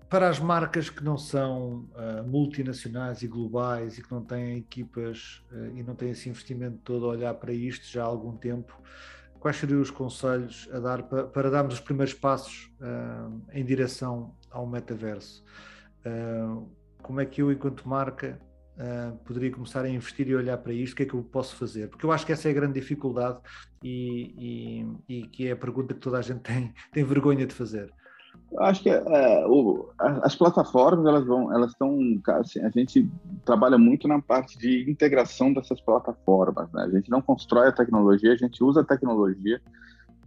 [0.10, 5.44] para as marcas que não são uh, multinacionais e globais e que não têm equipas
[5.52, 8.82] uh, e não têm esse investimento todo a olhar para isto já há algum tempo,
[9.40, 12.72] quais seriam os conselhos a dar para, para darmos os primeiros passos
[13.54, 15.44] em direção ao metaverso?
[17.02, 18.40] como é que eu, enquanto marca,
[18.78, 21.56] uh, poderia começar a investir e olhar para isto, o que é que eu posso
[21.56, 21.90] fazer?
[21.90, 23.40] Porque eu acho que essa é a grande dificuldade
[23.84, 27.54] e, e, e que é a pergunta que toda a gente tem, tem vergonha de
[27.54, 27.92] fazer.
[28.60, 31.98] Acho que é, o, as plataformas elas vão, elas estão,
[32.40, 33.10] assim, a gente
[33.46, 36.72] trabalha muito na parte de integração dessas plataformas.
[36.72, 36.84] Né?
[36.84, 39.62] A gente não constrói a tecnologia, a gente usa a tecnologia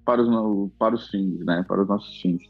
[0.04, 1.64] para os, para os fins, né?
[1.66, 2.42] Para os nossos fins.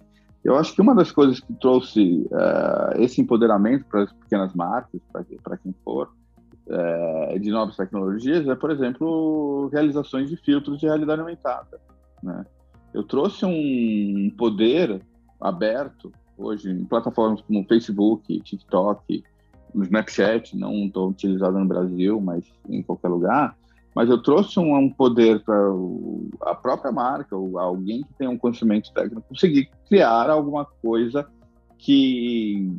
[0.42, 5.00] Eu acho que uma das coisas que trouxe uh, esse empoderamento para as pequenas marcas,
[5.42, 6.10] para quem for,
[6.66, 11.78] uh, de novas tecnologias, é, por exemplo, realizações de filtros de realidade aumentada.
[12.22, 12.44] Né?
[12.94, 15.02] Eu trouxe um poder
[15.40, 19.22] aberto hoje em plataformas como Facebook, TikTok,
[19.74, 23.56] Snapchat, não estou utilizado no Brasil, mas em qualquer lugar,
[23.94, 25.56] mas eu trouxe um, um poder para
[26.42, 31.26] a própria marca, ou alguém que tem um conhecimento técnico, conseguir criar alguma coisa
[31.78, 32.70] que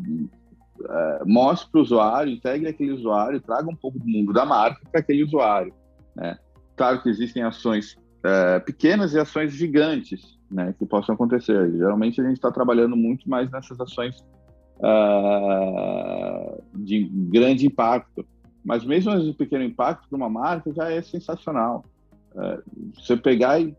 [0.89, 4.82] é, mostre para o usuário, integre aquele usuário, traga um pouco do mundo da marca
[4.89, 5.74] para aquele usuário.
[6.15, 6.38] Né?
[6.76, 11.72] Claro que existem ações é, pequenas e ações gigantes né, que possam acontecer.
[11.72, 14.24] Geralmente a gente está trabalhando muito mais nessas ações
[14.80, 18.26] uh, de grande impacto.
[18.64, 21.84] Mas mesmo de pequeno impacto para uma marca já é sensacional.
[22.36, 22.60] É,
[22.94, 23.76] você pegar e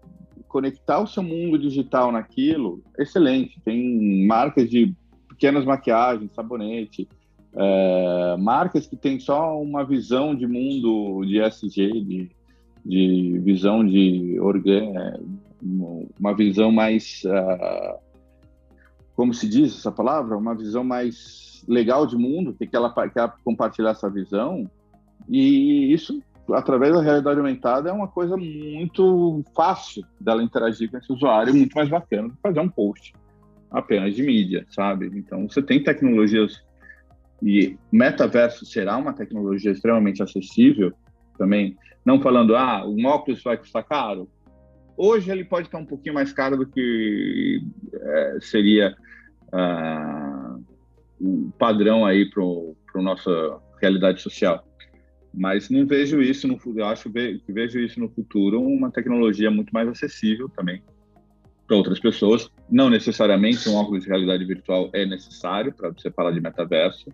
[0.49, 3.61] conectar o seu mundo digital naquilo, excelente.
[3.65, 4.95] Tem marcas de
[5.29, 7.09] pequenas maquiagens, sabonete,
[7.55, 12.31] é, marcas que têm só uma visão de mundo de SG, de,
[12.85, 15.21] de visão de organ,
[16.19, 17.99] uma visão mais, uh,
[19.15, 22.93] como se diz essa palavra, uma visão mais legal de mundo, que ela
[23.45, 24.69] compartilhar essa visão,
[25.29, 26.21] e isso,
[26.51, 31.75] através da realidade aumentada, é uma coisa muito fácil dela interagir com esse usuário, muito
[31.75, 33.15] mais bacana do que fazer um post
[33.71, 35.11] apenas de mídia, sabe?
[35.15, 36.63] Então, você tem tecnologias
[37.43, 40.93] e metaverso será uma tecnologia extremamente acessível
[41.39, 44.29] também, não falando, ah, um óculos vai custar caro.
[44.97, 47.61] Hoje ele pode estar um pouquinho mais caro do que
[47.95, 48.95] é, seria
[49.53, 50.57] ah,
[51.21, 54.67] o padrão aí para a nossa realidade social.
[55.35, 59.73] Mas não vejo isso no eu acho que vejo isso no futuro uma tecnologia muito
[59.73, 60.83] mais acessível também
[61.67, 62.51] para outras pessoas.
[62.71, 67.11] Não necessariamente um óculos de realidade virtual é necessário para você falar de metaverso,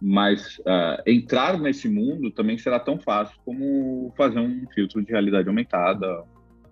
[0.00, 5.48] mas uh, entrar nesse mundo também será tão fácil como fazer um filtro de realidade
[5.48, 6.24] aumentada,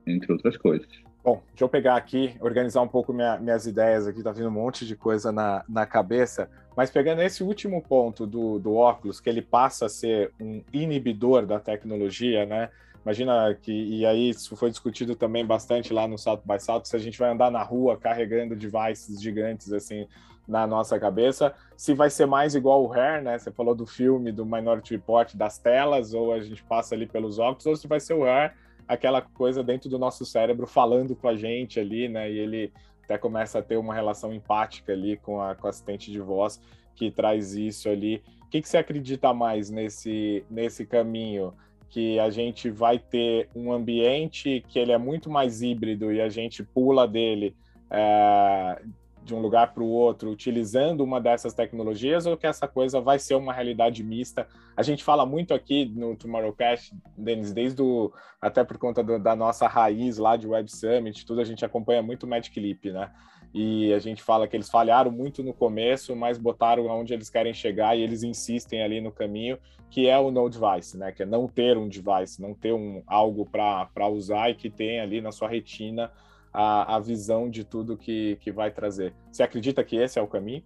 [0.08, 0.88] entre outras coisas.
[1.22, 4.52] Bom, deixa eu pegar aqui, organizar um pouco minha, minhas ideias aqui, tá vindo um
[4.52, 9.28] monte de coisa na, na cabeça, mas pegando esse último ponto do, do óculos, que
[9.28, 12.70] ele passa a ser um inibidor da tecnologia, né?
[13.04, 16.96] Imagina que, e aí isso foi discutido também bastante lá no Salto by Salto, se
[16.96, 20.06] a gente vai andar na rua carregando devices gigantes assim
[20.46, 23.38] na nossa cabeça, se vai ser mais igual o Hair, né?
[23.38, 27.38] Você falou do filme, do Minority Report, das telas, ou a gente passa ali pelos
[27.38, 28.54] óculos, ou se vai ser o Hair
[28.88, 32.30] aquela coisa dentro do nosso cérebro falando com a gente ali, né?
[32.30, 32.72] E ele
[33.04, 36.60] até começa a ter uma relação empática ali com a, com a assistente de voz
[36.94, 38.22] que traz isso ali.
[38.42, 41.54] O que, que você acredita mais nesse, nesse caminho?
[41.90, 46.28] Que a gente vai ter um ambiente que ele é muito mais híbrido e a
[46.28, 47.54] gente pula dele
[47.90, 48.82] é,
[49.28, 53.18] de um lugar para o outro utilizando uma dessas tecnologias ou que essa coisa vai
[53.18, 54.48] ser uma realidade mista?
[54.76, 59.36] A gente fala muito aqui no Tomorrowcast, Denis, desde o, até por conta do, da
[59.36, 63.10] nossa raiz lá de Web Summit, tudo a gente acompanha muito o Magic Leap, né?
[63.52, 67.54] e a gente fala que eles falharam muito no começo, mas botaram aonde eles querem
[67.54, 69.58] chegar e eles insistem ali no caminho,
[69.90, 71.12] que é o no device, né?
[71.12, 75.00] Que é não ter um device, não ter um algo para usar e que tem
[75.00, 76.10] ali na sua retina
[76.52, 79.14] a, a visão de tudo que, que vai trazer.
[79.30, 80.62] Você acredita que esse é o caminho?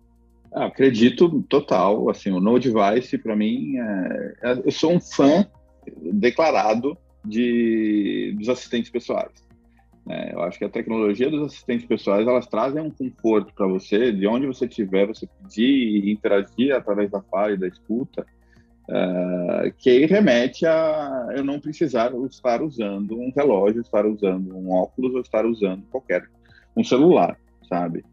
[0.54, 2.10] Ah, acredito total.
[2.10, 5.46] Assim, o no device para mim, é, é, eu sou um fã
[6.12, 9.42] declarado de dos assistentes pessoais.
[10.08, 14.12] É, eu acho que a tecnologia dos assistentes pessoais elas trazem um conforto para você,
[14.12, 18.26] de onde você estiver, você pedir e interagir através da fala e da escuta,
[18.88, 25.14] uh, que remete a eu não precisar estar usando um relógio, estar usando um óculos
[25.14, 26.24] ou estar usando qualquer
[26.76, 27.36] um celular,
[27.68, 28.04] sabe?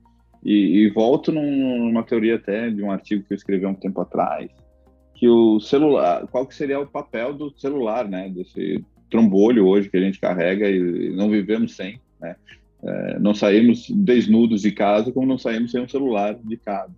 [0.44, 3.76] E, e volto num, numa teoria até de um artigo que eu escrevi há um
[3.76, 4.50] tempo atrás,
[5.16, 8.30] que o celular, qual que seria o papel do celular, né?
[8.30, 12.36] Desse trombolho hoje que a gente carrega e não vivemos sem, né?
[12.82, 16.94] É, não saímos desnudos de casa como não saímos sem um celular de casa.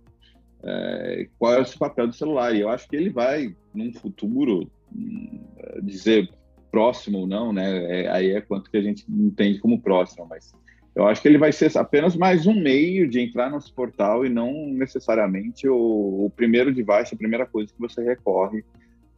[0.64, 2.54] É, qual é o papel do celular?
[2.54, 5.40] E eu acho que ele vai, num futuro, hum,
[5.82, 6.28] dizer
[6.70, 8.02] próximo ou não, né?
[8.02, 10.52] É, aí é quanto que a gente entende como próximo, mas
[10.94, 14.28] eu acho que ele vai ser apenas mais um meio de entrar no portal e
[14.28, 18.64] não necessariamente o, o primeiro device, a primeira coisa que você recorre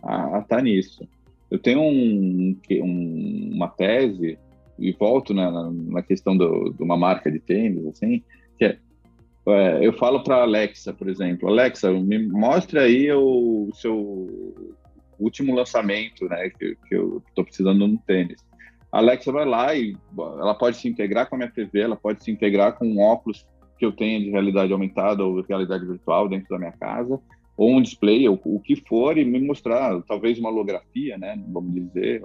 [0.03, 1.09] a estar tá nisso.
[1.51, 4.39] Eu tenho um, um, uma tese,
[4.79, 8.23] e volto na, na questão do, de uma marca de tênis, assim,
[8.59, 8.79] que é
[9.83, 14.75] eu falo para Alexa, por exemplo, Alexa, me mostre aí o seu
[15.19, 18.43] último lançamento, né, que, que eu estou precisando no tênis.
[18.91, 22.23] A Alexa vai lá e ela pode se integrar com a minha TV, ela pode
[22.23, 23.47] se integrar com um óculos
[23.79, 27.21] que eu tenha de realidade aumentada ou realidade virtual dentro da minha casa,
[27.57, 31.75] ou um display, ou o que for, e me mostrar, talvez uma holografia, né, vamos
[31.75, 32.25] dizer,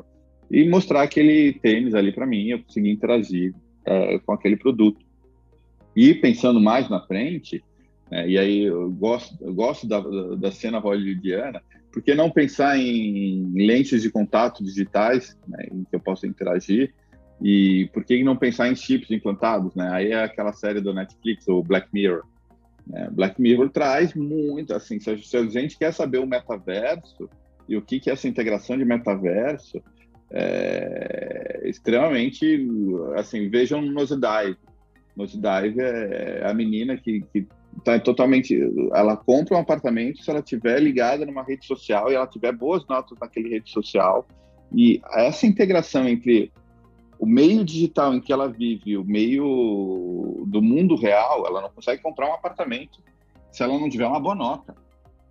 [0.49, 3.53] e mostrar aquele tênis ali para mim, eu conseguir interagir
[3.85, 5.08] é, com aquele produto.
[5.99, 7.61] E pensando mais na frente,
[8.09, 9.99] é, e aí eu gosto, eu gosto da,
[10.37, 15.93] da cena hollywoodiana, por que não pensar em lentes de contato digitais, né, em que
[15.93, 16.93] eu possa interagir,
[17.41, 19.89] e por que não pensar em chips implantados, né?
[19.91, 22.23] Aí é aquela série do Netflix, o Black Mirror,
[22.93, 27.29] é, Black Mirror traz muito, assim, se a, gente quer saber o metaverso
[27.67, 29.83] e o que, que é essa integração de metaverso,
[30.31, 32.65] é extremamente,
[33.17, 34.55] assim, vejam Nosedive.
[35.15, 37.47] Nosedive é, é a menina que, que
[37.83, 38.57] tá totalmente,
[38.93, 42.85] ela compra um apartamento se ela tiver ligada numa rede social e ela tiver boas
[42.87, 44.25] notas naquele rede social
[44.73, 46.51] e essa integração entre
[47.17, 52.01] o meio digital em que ela vive, o meio do mundo real, ela não consegue
[52.01, 52.99] comprar um apartamento
[53.51, 54.75] se ela não tiver uma boa nota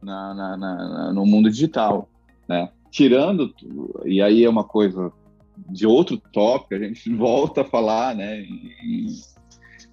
[0.02, 2.08] na, na, na, no mundo digital,
[2.46, 2.70] né?
[2.90, 3.54] Tirando,
[4.04, 5.12] e aí é uma coisa
[5.70, 9.06] de outro tópico, a gente volta a falar, né, em,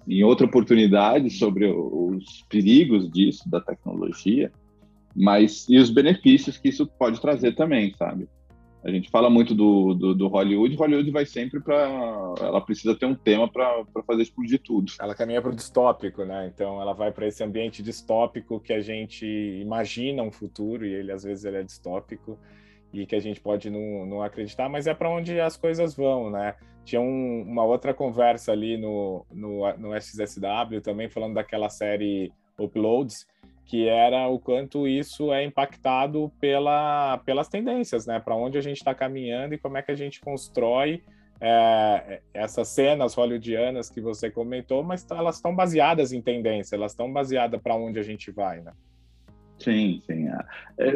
[0.06, 4.52] em outra oportunidade sobre os perigos disso, da tecnologia,
[5.14, 8.28] mas e os benefícios que isso pode trazer também, sabe?
[8.84, 11.74] A gente fala muito do, do, do Hollywood, Hollywood vai sempre para.
[12.38, 14.92] Ela precisa ter um tema para fazer explodir tudo.
[15.00, 16.52] Ela caminha para o distópico, né?
[16.54, 21.10] Então ela vai para esse ambiente distópico que a gente imagina um futuro, e ele
[21.10, 22.38] às vezes ele é distópico,
[23.02, 26.30] e que a gente pode não, não acreditar, mas é para onde as coisas vão,
[26.30, 26.54] né?
[26.84, 33.26] Tinha um, uma outra conversa ali no, no, no SSW também, falando daquela série Uploads,
[33.64, 38.20] que era o quanto isso é impactado pela, pelas tendências, né?
[38.20, 41.02] Para onde a gente está caminhando e como é que a gente constrói
[41.40, 47.12] é, essas cenas hollywoodianas que você comentou, mas elas estão baseadas em tendência, elas estão
[47.12, 48.72] baseadas para onde a gente vai, né?
[49.58, 50.28] Sim, sim.
[50.28, 50.92] É, é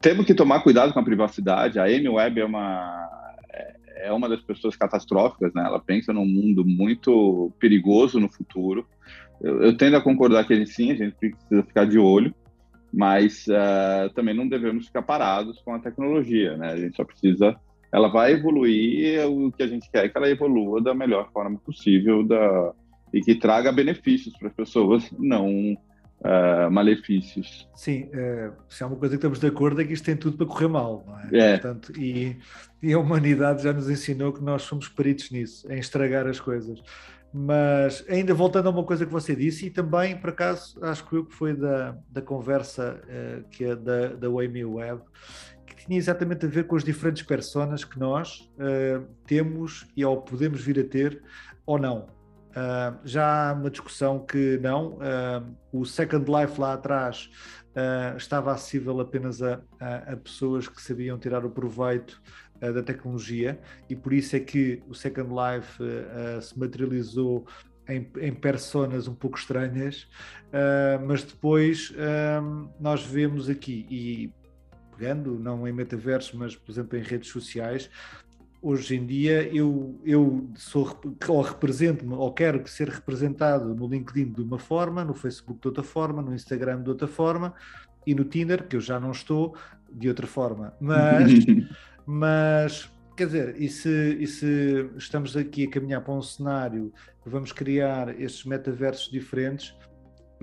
[0.00, 1.78] temos que tomar cuidado com a privacidade.
[1.78, 3.08] A Amy Webb é uma
[3.52, 5.64] é, é uma das pessoas catastróficas, né?
[5.64, 8.86] Ela pensa num mundo muito perigoso no futuro
[9.42, 12.32] eu, eu tendo a concordar que gente, sim, a gente precisa ficar de olho,
[12.92, 16.72] mas uh, também não devemos ficar parados com a tecnologia, né?
[16.72, 17.56] A gente só precisa,
[17.90, 21.58] ela vai evoluir, o que a gente quer é que ela evolua da melhor forma
[21.58, 22.72] possível da,
[23.12, 25.76] e que traga benefícios para as pessoas, não
[26.22, 27.68] uh, malefícios.
[27.74, 30.36] Sim, uh, se há uma coisa que estamos de acordo é que isto tem tudo
[30.36, 31.28] para correr mal, não é?
[31.32, 31.52] é.
[31.58, 32.36] Portanto, e,
[32.82, 36.82] e a humanidade já nos ensinou que nós somos peritos nisso, em estragar as coisas.
[37.34, 41.16] Mas ainda voltando a uma coisa que você disse, e também, por acaso, acho que
[41.16, 45.00] eu que foi da, da conversa uh, que é da, da Amy Web,
[45.66, 50.20] que tinha exatamente a ver com as diferentes personas que nós uh, temos e ou
[50.20, 51.22] podemos vir a ter
[51.64, 52.06] ou não.
[52.52, 54.98] Uh, já há uma discussão que não,
[55.72, 57.30] o Second Life lá atrás
[58.16, 62.20] estava acessível apenas a, a, a pessoas que sabiam tirar o proveito
[62.70, 67.46] da tecnologia e por isso é que o Second Life uh, se materializou
[67.88, 70.06] em, em personas um pouco estranhas,
[70.48, 71.92] uh, mas depois
[72.78, 74.32] nós vemos aqui, e
[74.96, 77.90] pegando, não em metaverso, mas por exemplo em redes sociais,
[78.62, 80.98] hoje em dia eu, eu sou
[81.28, 85.82] ou represento-me ou quero ser representado no LinkedIn de uma forma, no Facebook de outra
[85.82, 87.52] forma, no Instagram de outra forma
[88.06, 89.56] e no Tinder, que eu já não estou,
[89.90, 90.74] de outra forma.
[90.80, 91.32] Mas,
[92.06, 96.92] mas quer dizer, e se, e se estamos aqui a caminhar para um cenário
[97.22, 99.74] que vamos criar estes metaversos diferentes,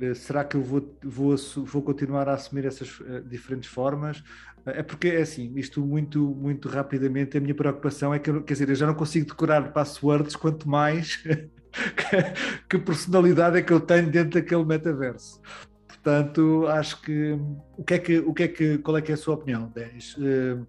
[0.02, 4.24] eh, será que eu vou, vou, vou continuar a assumir essas uh, diferentes formas?
[4.66, 8.70] É porque, é assim, isto muito, muito rapidamente, a minha preocupação é que, quer dizer,
[8.70, 11.24] eu já não consigo decorar passwords, quanto mais
[12.70, 15.42] que, personalidade é que eu tenho dentro daquele metaverso.
[15.88, 17.38] Portanto, acho que
[17.78, 19.72] o que é que, o que é que qual é que é a sua opinião,
[19.76, 20.16] Denis?
[20.18, 20.66] Uh,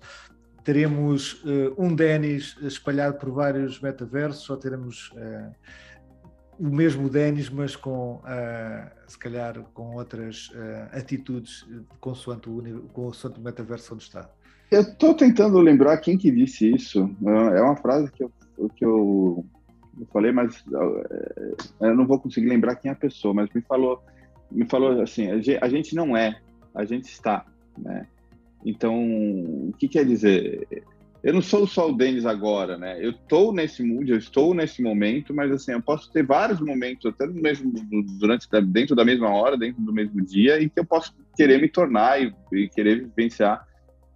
[0.65, 5.55] teremos uh, um Denis espalhado por vários metaversos ou teremos uh,
[6.61, 11.67] o mesmo Denis, mas com, uh, se calhar, com outras uh, atitudes
[11.99, 14.29] consoante o, consoante o metaverso onde está.
[14.71, 17.11] Eu estou tentando lembrar quem que disse isso.
[17.57, 18.31] É uma frase que eu,
[18.77, 19.45] que eu,
[19.99, 20.63] eu falei, mas
[21.81, 24.01] eu não vou conseguir lembrar quem é a pessoa, mas me falou,
[24.51, 26.39] me falou assim, a gente não é,
[26.75, 27.47] a gente está,
[27.77, 28.07] né?
[28.65, 30.85] Então, o que quer dizer?
[31.23, 32.97] Eu não sou só o Denis agora, né?
[32.99, 37.07] Eu estou nesse mood, eu estou nesse momento, mas assim, eu posso ter vários momentos,
[37.07, 37.73] até mesmo,
[38.19, 41.69] durante, dentro da mesma hora, dentro do mesmo dia, e que eu posso querer me
[41.69, 43.67] tornar e, e querer vivenciar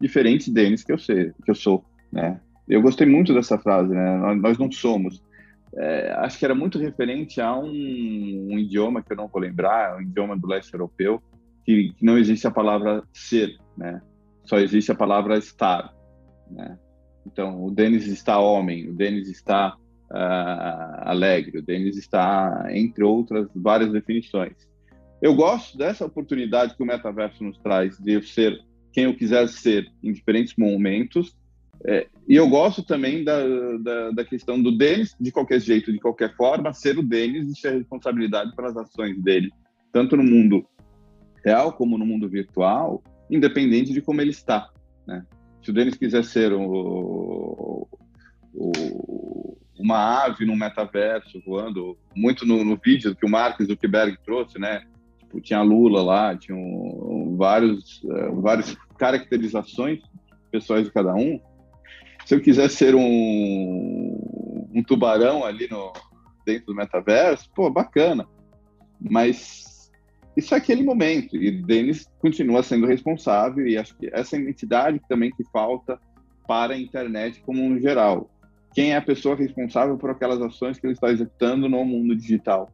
[0.00, 2.40] diferentes Denis que eu sei, que eu sou, né?
[2.66, 4.16] Eu gostei muito dessa frase, né?
[4.16, 5.22] Nós, nós não somos.
[5.76, 9.96] É, acho que era muito referente a um, um, idioma que eu não vou lembrar,
[9.96, 11.22] um idioma do leste europeu,
[11.66, 14.00] que, que não existe a palavra ser, né?
[14.44, 15.92] Só existe a palavra estar,
[16.50, 16.78] né?
[17.26, 19.76] Então, o Denis está homem, o Denis está
[20.10, 24.54] uh, alegre, o Denis está, entre outras várias definições.
[25.20, 28.60] Eu gosto dessa oportunidade que o metaverso nos traz de eu ser
[28.92, 31.36] quem eu quiser ser em diferentes momentos.
[31.84, 33.42] É, e eu gosto também da,
[33.78, 37.60] da, da, questão do Denis, de qualquer jeito, de qualquer forma, ser o Denis e
[37.60, 39.50] ser responsabilidade pelas ações dele,
[39.92, 40.64] tanto no mundo
[41.44, 44.70] real como no mundo virtual, independente de como ele está.
[45.06, 45.26] Né?
[45.64, 47.88] Se o Denis quiser ser o,
[48.52, 54.58] o, uma ave no metaverso voando, muito no, no vídeo que o Marcos Zuckerberg trouxe,
[54.58, 54.86] né?
[55.18, 60.00] Tipo, tinha Lula lá, tinha um, vários, uh, várias caracterizações
[60.50, 61.40] pessoais de cada um.
[62.26, 65.94] Se eu quiser ser um, um tubarão ali no,
[66.44, 68.28] dentro do metaverso, pô, bacana.
[69.00, 69.73] Mas
[70.36, 71.36] isso é aquele momento.
[71.36, 75.98] E Denis continua sendo responsável, e acho que essa identidade também que falta
[76.46, 78.30] para a internet como um geral.
[78.74, 82.68] Quem é a pessoa responsável por aquelas ações que ele está executando no mundo digital?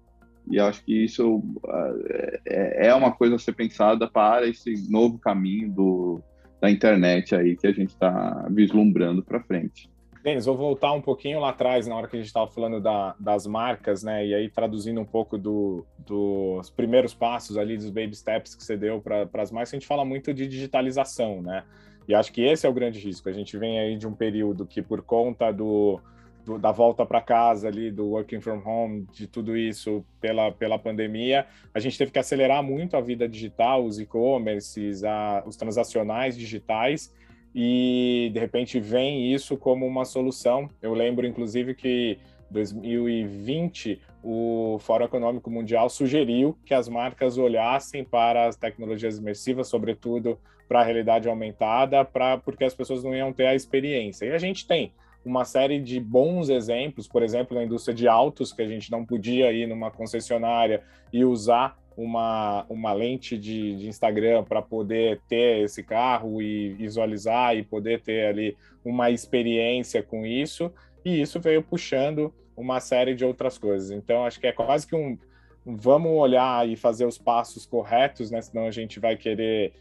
[0.51, 5.71] E acho que isso uh, é uma coisa a ser pensada para esse novo caminho
[5.71, 6.23] do,
[6.61, 9.91] da internet aí que a gente está vislumbrando para frente.
[10.23, 13.15] Denis, vou voltar um pouquinho lá atrás, na hora que a gente estava falando da,
[13.19, 14.27] das marcas, né?
[14.27, 18.77] E aí traduzindo um pouco do, dos primeiros passos ali, dos baby steps que você
[18.77, 21.65] deu para as marcas, a gente fala muito de digitalização, né?
[22.07, 23.31] E acho que esse é o grande risco.
[23.31, 25.99] A gente vem aí de um período que, por conta do,
[26.45, 30.79] do da volta para casa ali, do working from home, de tudo isso pela, pela
[30.79, 35.01] pandemia, a gente teve que acelerar muito a vida digital, os e-commerces,
[35.47, 37.11] os transacionais digitais
[37.55, 40.69] e de repente vem isso como uma solução.
[40.81, 42.19] Eu lembro, inclusive, que
[42.51, 50.39] 2020 o Fórum Econômico Mundial sugeriu que as marcas olhassem para as tecnologias imersivas, sobretudo
[50.69, 54.27] para a realidade aumentada, para porque as pessoas não iam ter a experiência.
[54.27, 54.93] E a gente tem
[55.25, 59.05] uma série de bons exemplos, por exemplo, na indústria de autos, que a gente não
[59.05, 60.83] podia ir numa concessionária
[61.13, 67.55] e usar uma, uma lente de, de Instagram para poder ter esse carro e visualizar
[67.55, 70.73] e poder ter ali uma experiência com isso,
[71.05, 73.91] e isso veio puxando uma série de outras coisas.
[73.91, 75.19] Então, acho que é quase que um,
[75.65, 78.41] vamos olhar e fazer os passos corretos, né?
[78.41, 79.73] Senão a gente vai querer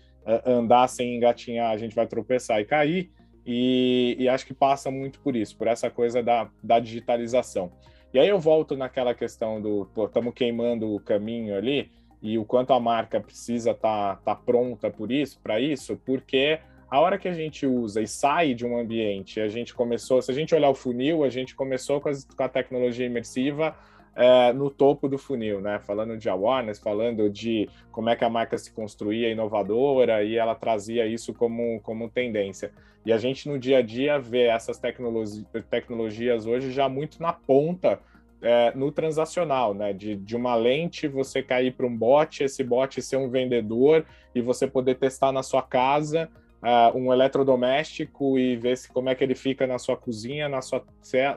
[0.45, 3.11] andar sem engatinhar, a gente vai tropeçar e cair.
[3.45, 7.71] E, e, acho que passa muito por isso, por essa coisa da, da digitalização.
[8.13, 11.89] E aí eu volto naquela questão do, estamos queimando o caminho ali,
[12.21, 16.59] e o quanto a marca precisa estar tá, tá pronta por isso, para isso, porque
[16.89, 20.31] a hora que a gente usa e sai de um ambiente, a gente começou, se
[20.31, 23.75] a gente olhar o funil, a gente começou com, as, com a tecnologia imersiva
[24.15, 25.79] é, no topo do funil, né?
[25.79, 30.55] Falando de awareness, falando de como é que a marca se construía inovadora e ela
[30.55, 32.71] trazia isso como, como tendência.
[33.05, 37.31] E a gente no dia a dia vê essas tecnologi tecnologias hoje já muito na
[37.31, 37.99] ponta
[38.41, 39.93] é, no transacional, né?
[39.93, 44.41] De, de uma lente você cair para um bot, esse bot ser um vendedor e
[44.41, 46.29] você poder testar na sua casa
[46.61, 50.61] uh, um eletrodoméstico e ver se, como é que ele fica na sua cozinha, na
[50.61, 50.83] sua,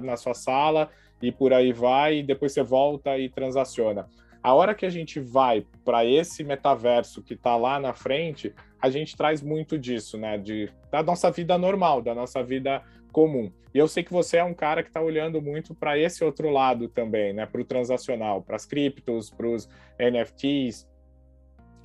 [0.01, 0.91] na sua sala
[1.21, 4.09] e por aí vai, e depois você volta e transaciona.
[4.43, 8.91] A hora que a gente vai para esse metaverso que está lá na frente, a
[8.91, 10.37] gente traz muito disso, né?
[10.37, 12.83] De, da nossa vida normal, da nossa vida
[13.13, 13.53] comum.
[13.75, 16.51] E eu sei que você é um cara que está olhando muito para esse outro
[16.51, 17.47] lado também, né?
[17.47, 20.89] Para o transacional, para as criptos, para os NFTs.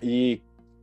[0.01, 0.41] E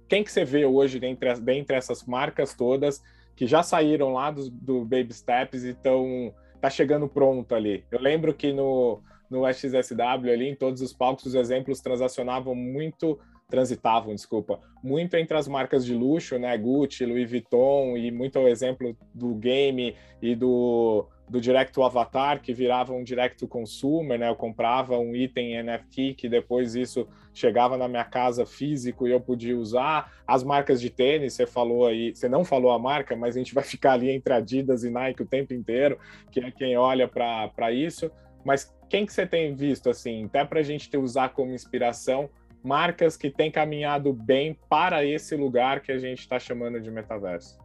[0.09, 3.03] quem que você vê hoje dentre, dentre essas marcas todas
[3.35, 7.85] que já saíram lá do, do Baby Steps e estão tá chegando pronto ali?
[7.91, 9.03] Eu lembro que no
[9.35, 13.19] no XSW ali, em todos os palcos, os exemplos transacionavam muito,
[13.49, 18.49] transitavam, desculpa, muito entre as marcas de luxo, né, Gucci, Louis Vuitton, e muito o
[18.49, 24.37] exemplo do game e do, do direct avatar, que virava um direct consumer, né, eu
[24.37, 29.57] comprava um item NFT que depois isso chegava na minha casa físico e eu podia
[29.57, 33.39] usar, as marcas de tênis, você falou aí, você não falou a marca, mas a
[33.39, 35.99] gente vai ficar ali entre Adidas e Nike o tempo inteiro,
[36.31, 38.11] que é quem olha para isso,
[38.45, 42.29] mas quem que você tem visto, assim, até para a gente ter, usar como inspiração,
[42.65, 47.59] marcas que têm caminhado bem para esse lugar que a gente está chamando de metaverso?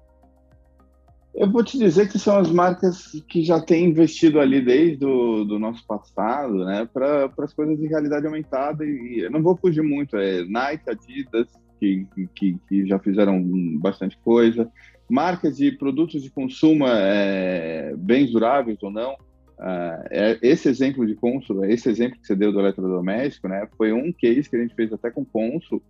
[1.34, 5.46] Eu vou te dizer que são as marcas que já têm investido ali desde o
[5.46, 8.84] do nosso passado, né, para as coisas de realidade aumentada.
[8.84, 11.48] E eu não vou fugir muito, é Nike, Adidas,
[11.80, 13.42] que, que, que já fizeram
[13.80, 14.70] bastante coisa,
[15.10, 19.16] marcas de produtos de consumo, é, bens duráveis ou não,
[19.60, 24.10] Uh, esse exemplo de cônsul, esse exemplo que você deu do eletrodoméstico, né, foi um
[24.14, 25.84] case que a gente fez até com cônsul,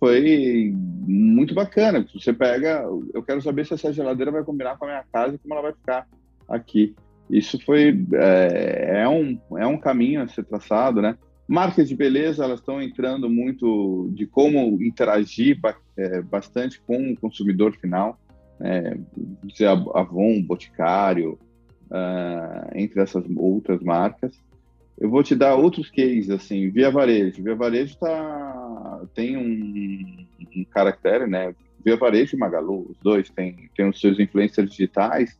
[0.00, 2.04] foi muito bacana.
[2.12, 5.38] Você pega, eu quero saber se essa geladeira vai combinar com a minha casa e
[5.38, 6.08] como ela vai ficar
[6.48, 6.96] aqui.
[7.30, 11.16] Isso foi é, é um é um caminho a ser traçado, né?
[11.46, 15.60] Marcas de beleza elas estão entrando muito de como interagir
[15.96, 18.18] é, bastante com o consumidor final,
[18.58, 18.98] né?
[19.94, 21.38] Avon, Boticário,
[21.92, 24.32] uh, entre essas outras marcas.
[24.98, 27.42] Eu vou te dar outros cases, assim, Via Varejo.
[27.42, 30.26] Via Varejo tá, tem um,
[30.56, 31.54] um caractere, né?
[31.84, 35.38] Via Varejo e Magalu, os dois têm, têm os seus influencers digitais,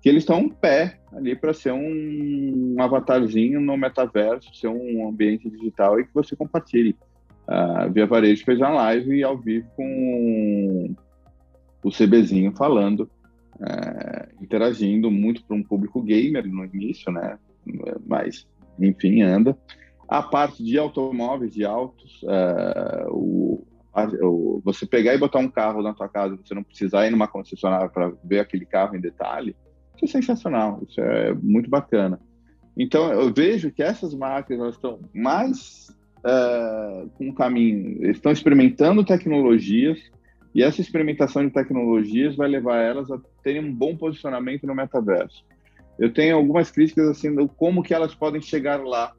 [0.00, 5.08] que eles estão um pé ali para ser um, um, avatarzinho no metaverso, ser um
[5.08, 6.96] ambiente digital e que você compartilhe.
[7.46, 10.94] Uh, Via Varejo fez uma live ao vivo com
[11.84, 13.10] o CBzinho falando
[13.66, 17.38] é, interagindo muito para um público gamer no início, né?
[18.06, 18.46] Mas,
[18.78, 19.56] enfim, anda.
[20.08, 25.48] A parte de automóveis, de autos, é, o, a, o, você pegar e botar um
[25.48, 29.00] carro na sua casa, você não precisar ir numa concessionária para ver aquele carro em
[29.00, 29.56] detalhe,
[30.02, 32.20] isso é sensacional, isso é muito bacana.
[32.76, 35.94] Então, eu vejo que essas marcas elas estão mais
[36.24, 39.98] é, com caminho, estão experimentando tecnologias
[40.54, 45.44] e essa experimentação de tecnologias vai levar elas a terem um bom posicionamento no metaverso.
[45.98, 49.12] Eu tenho algumas críticas assim do como que elas podem chegar lá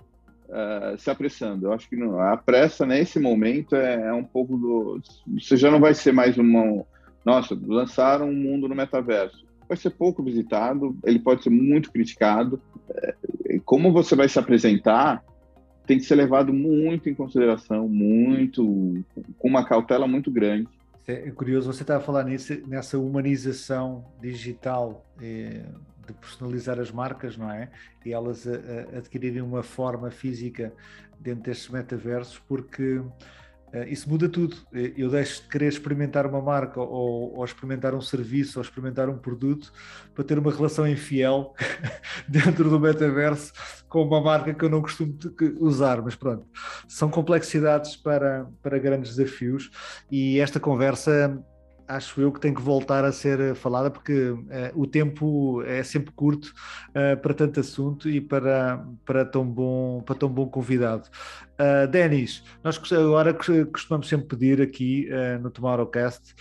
[0.48, 1.68] uh, se apressando.
[1.68, 5.02] Eu acho que não, a pressa nesse momento é, é, um pouco do
[5.40, 6.86] você já não vai ser mais uma
[7.26, 9.44] nossa lançaram um mundo no metaverso.
[9.68, 12.62] Vai ser pouco visitado, ele pode ser muito criticado.
[12.96, 13.16] É,
[13.66, 15.24] como você vai se apresentar
[15.86, 19.04] tem que ser levado muito em consideração, muito
[19.38, 20.68] com uma cautela muito grande
[21.08, 25.66] é curioso, você está a falar nisso, nessa humanização digital eh,
[26.06, 27.70] de personalizar as marcas, não é?
[28.06, 30.74] E elas a, a adquirirem uma forma física
[31.20, 33.01] dentro destes metaversos, porque
[33.89, 34.55] isso muda tudo.
[34.74, 39.09] Eh, eu deixo de querer experimentar uma marca ou, ou, experimentar um serviço ou experimentar
[39.09, 39.74] um produto
[40.13, 41.53] para ter uma relação infiel
[42.30, 43.51] dentro do metaverso
[43.89, 45.17] com uma marca que eu não costumo
[45.59, 46.47] usar, mas pronto,
[46.88, 49.69] são complexidades para, para grandes desafios
[50.11, 51.43] e esta conversa
[51.88, 56.12] acho eu que tem que voltar a ser falada porque uh, o tempo é sempre
[56.12, 56.54] curto
[56.90, 61.08] uh, para tanto assunto e para, para, tão, bom, para tão bom convidado.
[61.54, 65.08] Uh, Denis, nós agora costumamos sempre pedir aqui
[65.42, 66.36] no Tomorrowcast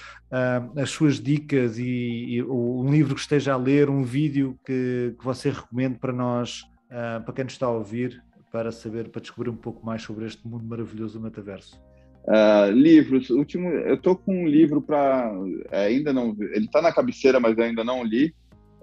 [0.76, 5.24] as suas dicas e, e, um livro que esteja a ler, um vídeo que, que
[5.24, 9.56] você recomende para nós, para quem nos está a ouvir, para saber, para descobrir um
[9.56, 11.91] pouco mais sobre este mundo maravilhoso do metaverso.
[12.24, 15.32] Uh, livros, último, eu tô com um livro para
[15.72, 18.32] é, ainda não, ele está na cabeceira, mas ainda não li.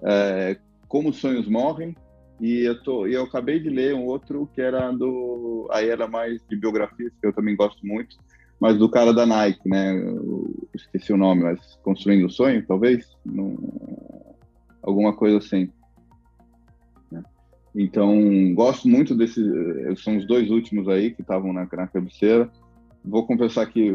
[0.02, 1.94] É, Como os sonhos morrem.
[2.40, 6.40] E eu tô, eu acabei de ler um outro que era do, aí era mais
[6.48, 8.16] de biografias que eu também gosto muito,
[8.58, 9.94] mas do cara da Nike, né?
[9.94, 13.06] Eu esqueci o nome, mas construindo o sonho, talvez,
[14.82, 15.70] alguma coisa assim.
[17.74, 19.44] Então, gosto muito desses,
[20.02, 22.50] são os dois últimos aí que estavam na, na cabeceira.
[23.04, 23.92] Vou confessar que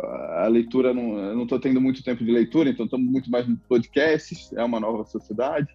[0.00, 3.46] a leitura, não, eu não estou tendo muito tempo de leitura, então estou muito mais
[3.46, 5.68] no podcast, é uma nova sociedade.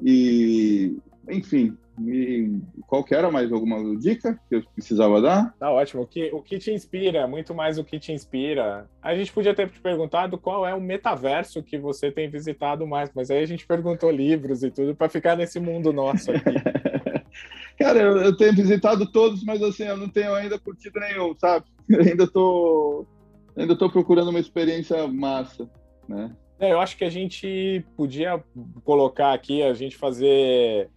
[0.00, 0.96] E,
[1.28, 1.76] enfim,
[2.06, 5.54] e qual que era mais alguma dica que eu precisava dar?
[5.58, 6.02] Tá ótimo.
[6.02, 8.88] O que, o que te inspira, muito mais o que te inspira.
[9.02, 13.10] A gente podia ter te perguntado qual é o metaverso que você tem visitado mais,
[13.14, 16.54] mas aí a gente perguntou livros e tudo para ficar nesse mundo nosso aqui.
[17.78, 21.66] Cara, eu, eu, tenho visitado todos, mas assim, eu não tenho ainda curtido nenhum, sabe?
[21.88, 23.06] Eu ainda tô,
[23.56, 25.66] ainda tô procurando uma experiência massa,
[26.06, 26.30] né?
[26.60, 28.44] É, eu acho que a gente podia
[28.84, 30.90] colocar aqui, a gente fazer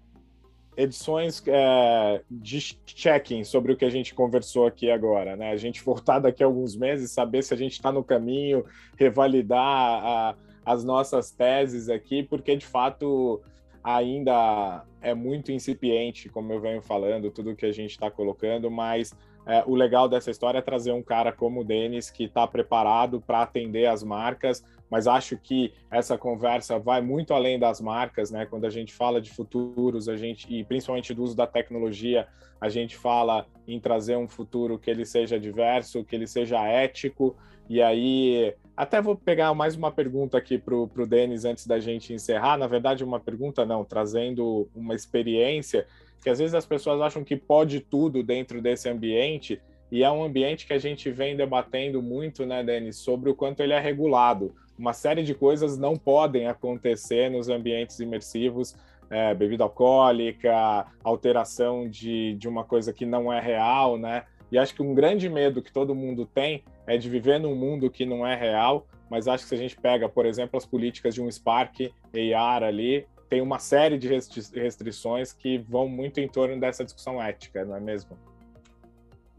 [0.75, 5.51] edições é, de check-in sobre o que a gente conversou aqui agora, né?
[5.51, 8.65] A gente voltar daqui a alguns meses, saber se a gente está no caminho,
[8.97, 13.39] revalidar a, as nossas teses aqui, porque de fato
[13.84, 19.13] ainda é muito incipiente, como eu venho falando, tudo que a gente está colocando, mas
[19.45, 23.19] é, o legal dessa história é trazer um cara como o Denis, que está preparado
[23.21, 28.45] para atender as marcas, mas acho que essa conversa vai muito além das marcas, né?
[28.45, 32.27] Quando a gente fala de futuros, a gente e principalmente do uso da tecnologia,
[32.59, 37.37] a gente fala em trazer um futuro que ele seja diverso, que ele seja ético.
[37.69, 42.13] E aí, até vou pegar mais uma pergunta aqui para o Denis antes da gente
[42.13, 42.57] encerrar.
[42.57, 45.87] Na verdade, uma pergunta não, trazendo uma experiência
[46.21, 49.59] que às vezes as pessoas acham que pode tudo dentro desse ambiente.
[49.89, 53.61] E é um ambiente que a gente vem debatendo muito, né, Denis, sobre o quanto
[53.61, 58.75] ele é regulado uma série de coisas não podem acontecer nos ambientes imersivos,
[59.11, 64.23] é, bebida alcoólica, alteração de, de uma coisa que não é real, né?
[64.51, 67.91] E acho que um grande medo que todo mundo tem é de viver num mundo
[67.91, 71.13] que não é real, mas acho que se a gente pega, por exemplo, as políticas
[71.13, 71.93] de um Spark
[72.36, 77.63] AR ali, tem uma série de restrições que vão muito em torno dessa discussão ética,
[77.63, 78.17] não é mesmo?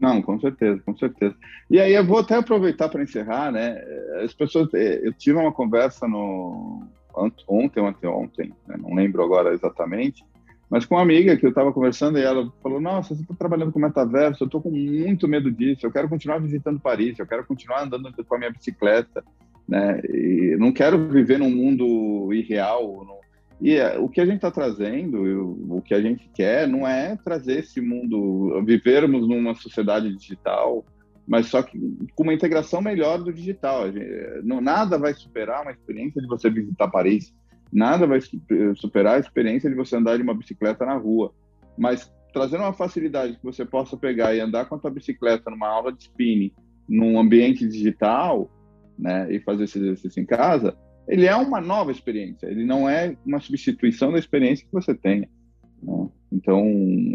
[0.03, 1.33] Não, com certeza, com certeza.
[1.71, 3.81] E aí eu vou até aproveitar para encerrar, né?
[4.21, 6.85] As pessoas, eh, eu tive uma conversa no
[7.47, 8.75] ontem ou anteontem, né?
[8.77, 10.25] não lembro agora exatamente,
[10.69, 13.71] mas com uma amiga que eu estava conversando e ela falou: Nossa, você está trabalhando
[13.71, 17.45] com metaverso, eu estou com muito medo disso, eu quero continuar visitando Paris, eu quero
[17.45, 19.23] continuar andando com a minha bicicleta,
[19.65, 20.01] né?
[20.09, 23.05] E não quero viver num mundo irreal,
[23.61, 27.15] e é, o que a gente está trazendo, o que a gente quer, não é
[27.23, 30.85] trazer esse mundo, vivermos numa sociedade digital,
[31.27, 31.79] mas só que
[32.15, 33.91] com uma integração melhor do digital.
[33.91, 34.05] Gente,
[34.43, 37.33] não, nada vai superar uma experiência de você visitar Paris,
[37.71, 38.19] nada vai
[38.75, 41.33] superar a experiência de você andar de uma bicicleta na rua.
[41.77, 45.67] Mas trazendo uma facilidade que você possa pegar e andar com a sua bicicleta numa
[45.67, 46.51] aula de spinning,
[46.89, 48.51] num ambiente digital,
[48.97, 50.75] né, e fazer esse exercício em casa,
[51.07, 55.27] ele é uma nova experiência, ele não é uma substituição da experiência que você tenha.
[55.81, 56.09] Né?
[56.31, 56.65] Então,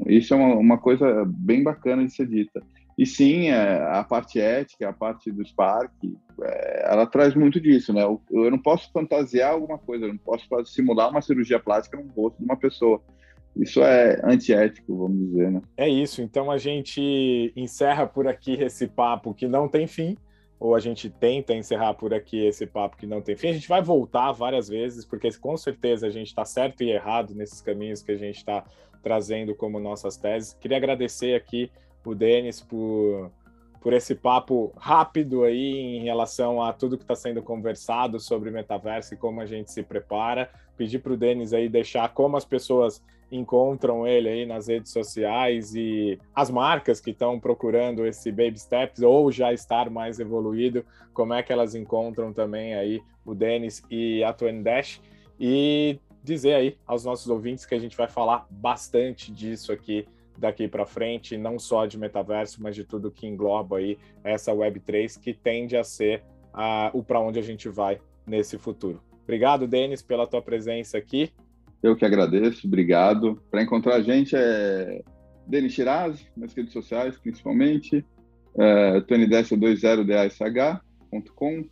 [0.07, 2.63] isso é uma, uma, coisa bem bacana de ser dita.
[2.97, 5.93] E sim, é, a parte ética, a parte do Spark,
[6.43, 8.03] é, ela traz muito disso, né?
[8.03, 12.11] Eu, eu, não posso fantasiar alguma coisa, eu não posso simular uma cirurgia plástica no
[12.11, 13.01] rosto de uma pessoa.
[13.57, 15.63] Isso é antiético, vamos dizer, né?
[15.77, 16.23] É isso.
[16.23, 20.17] Então a gente encerra por aqui esse papo que não tem fim
[20.59, 23.49] ou a gente tenta encerrar por aqui esse papo que não tem fim.
[23.49, 27.35] A gente vai voltar várias vezes, porque com certeza a gente está certo e errado
[27.35, 28.65] nesses caminhos que a gente está
[29.03, 30.55] trazendo como nossas teses.
[30.55, 31.71] Queria agradecer aqui
[32.05, 33.31] o Denis por,
[33.81, 39.15] por esse papo rápido aí em relação a tudo que está sendo conversado sobre metaverso
[39.15, 40.51] e como a gente se prepara.
[40.77, 45.75] Pedir para o Denis aí deixar como as pessoas encontram ele aí nas redes sociais
[45.75, 51.35] e as marcas que estão procurando esse baby steps ou já estar mais evoluído, como
[51.35, 55.01] é que elas encontram também aí o Denis e a Twin Dash
[55.39, 60.07] e dizer aí aos nossos ouvintes que a gente vai falar bastante disso aqui
[60.39, 65.21] daqui para frente, não só de metaverso, mas de tudo que engloba aí essa Web3
[65.21, 66.23] que tende a ser
[66.55, 69.03] uh, o para onde a gente vai nesse futuro.
[69.25, 71.31] Obrigado, Denis, pela tua presença aqui.
[71.83, 73.43] Eu que agradeço, obrigado.
[73.51, 75.03] Para encontrar a gente é
[75.47, 78.05] Denis Shiraz, nas redes sociais principalmente,
[78.59, 81.65] é, tonydash20dhash.com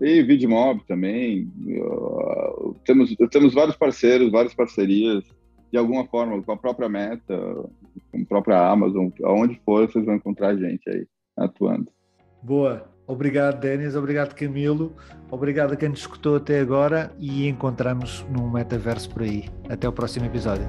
[0.00, 1.50] e Vidmob também.
[1.58, 5.24] Uh, temos, temos vários parceiros, várias parcerias,
[5.72, 7.34] de alguma forma, com a própria Meta,
[8.10, 11.90] com a própria Amazon, aonde for, vocês vão encontrar a gente aí atuando.
[12.42, 12.88] Boa.
[13.06, 13.94] Obrigado, Denis.
[13.94, 14.92] Obrigado, Camilo.
[15.30, 19.44] Obrigado a quem nos escutou até agora e encontramos num metaverso por aí.
[19.68, 20.66] Até o próximo episódio.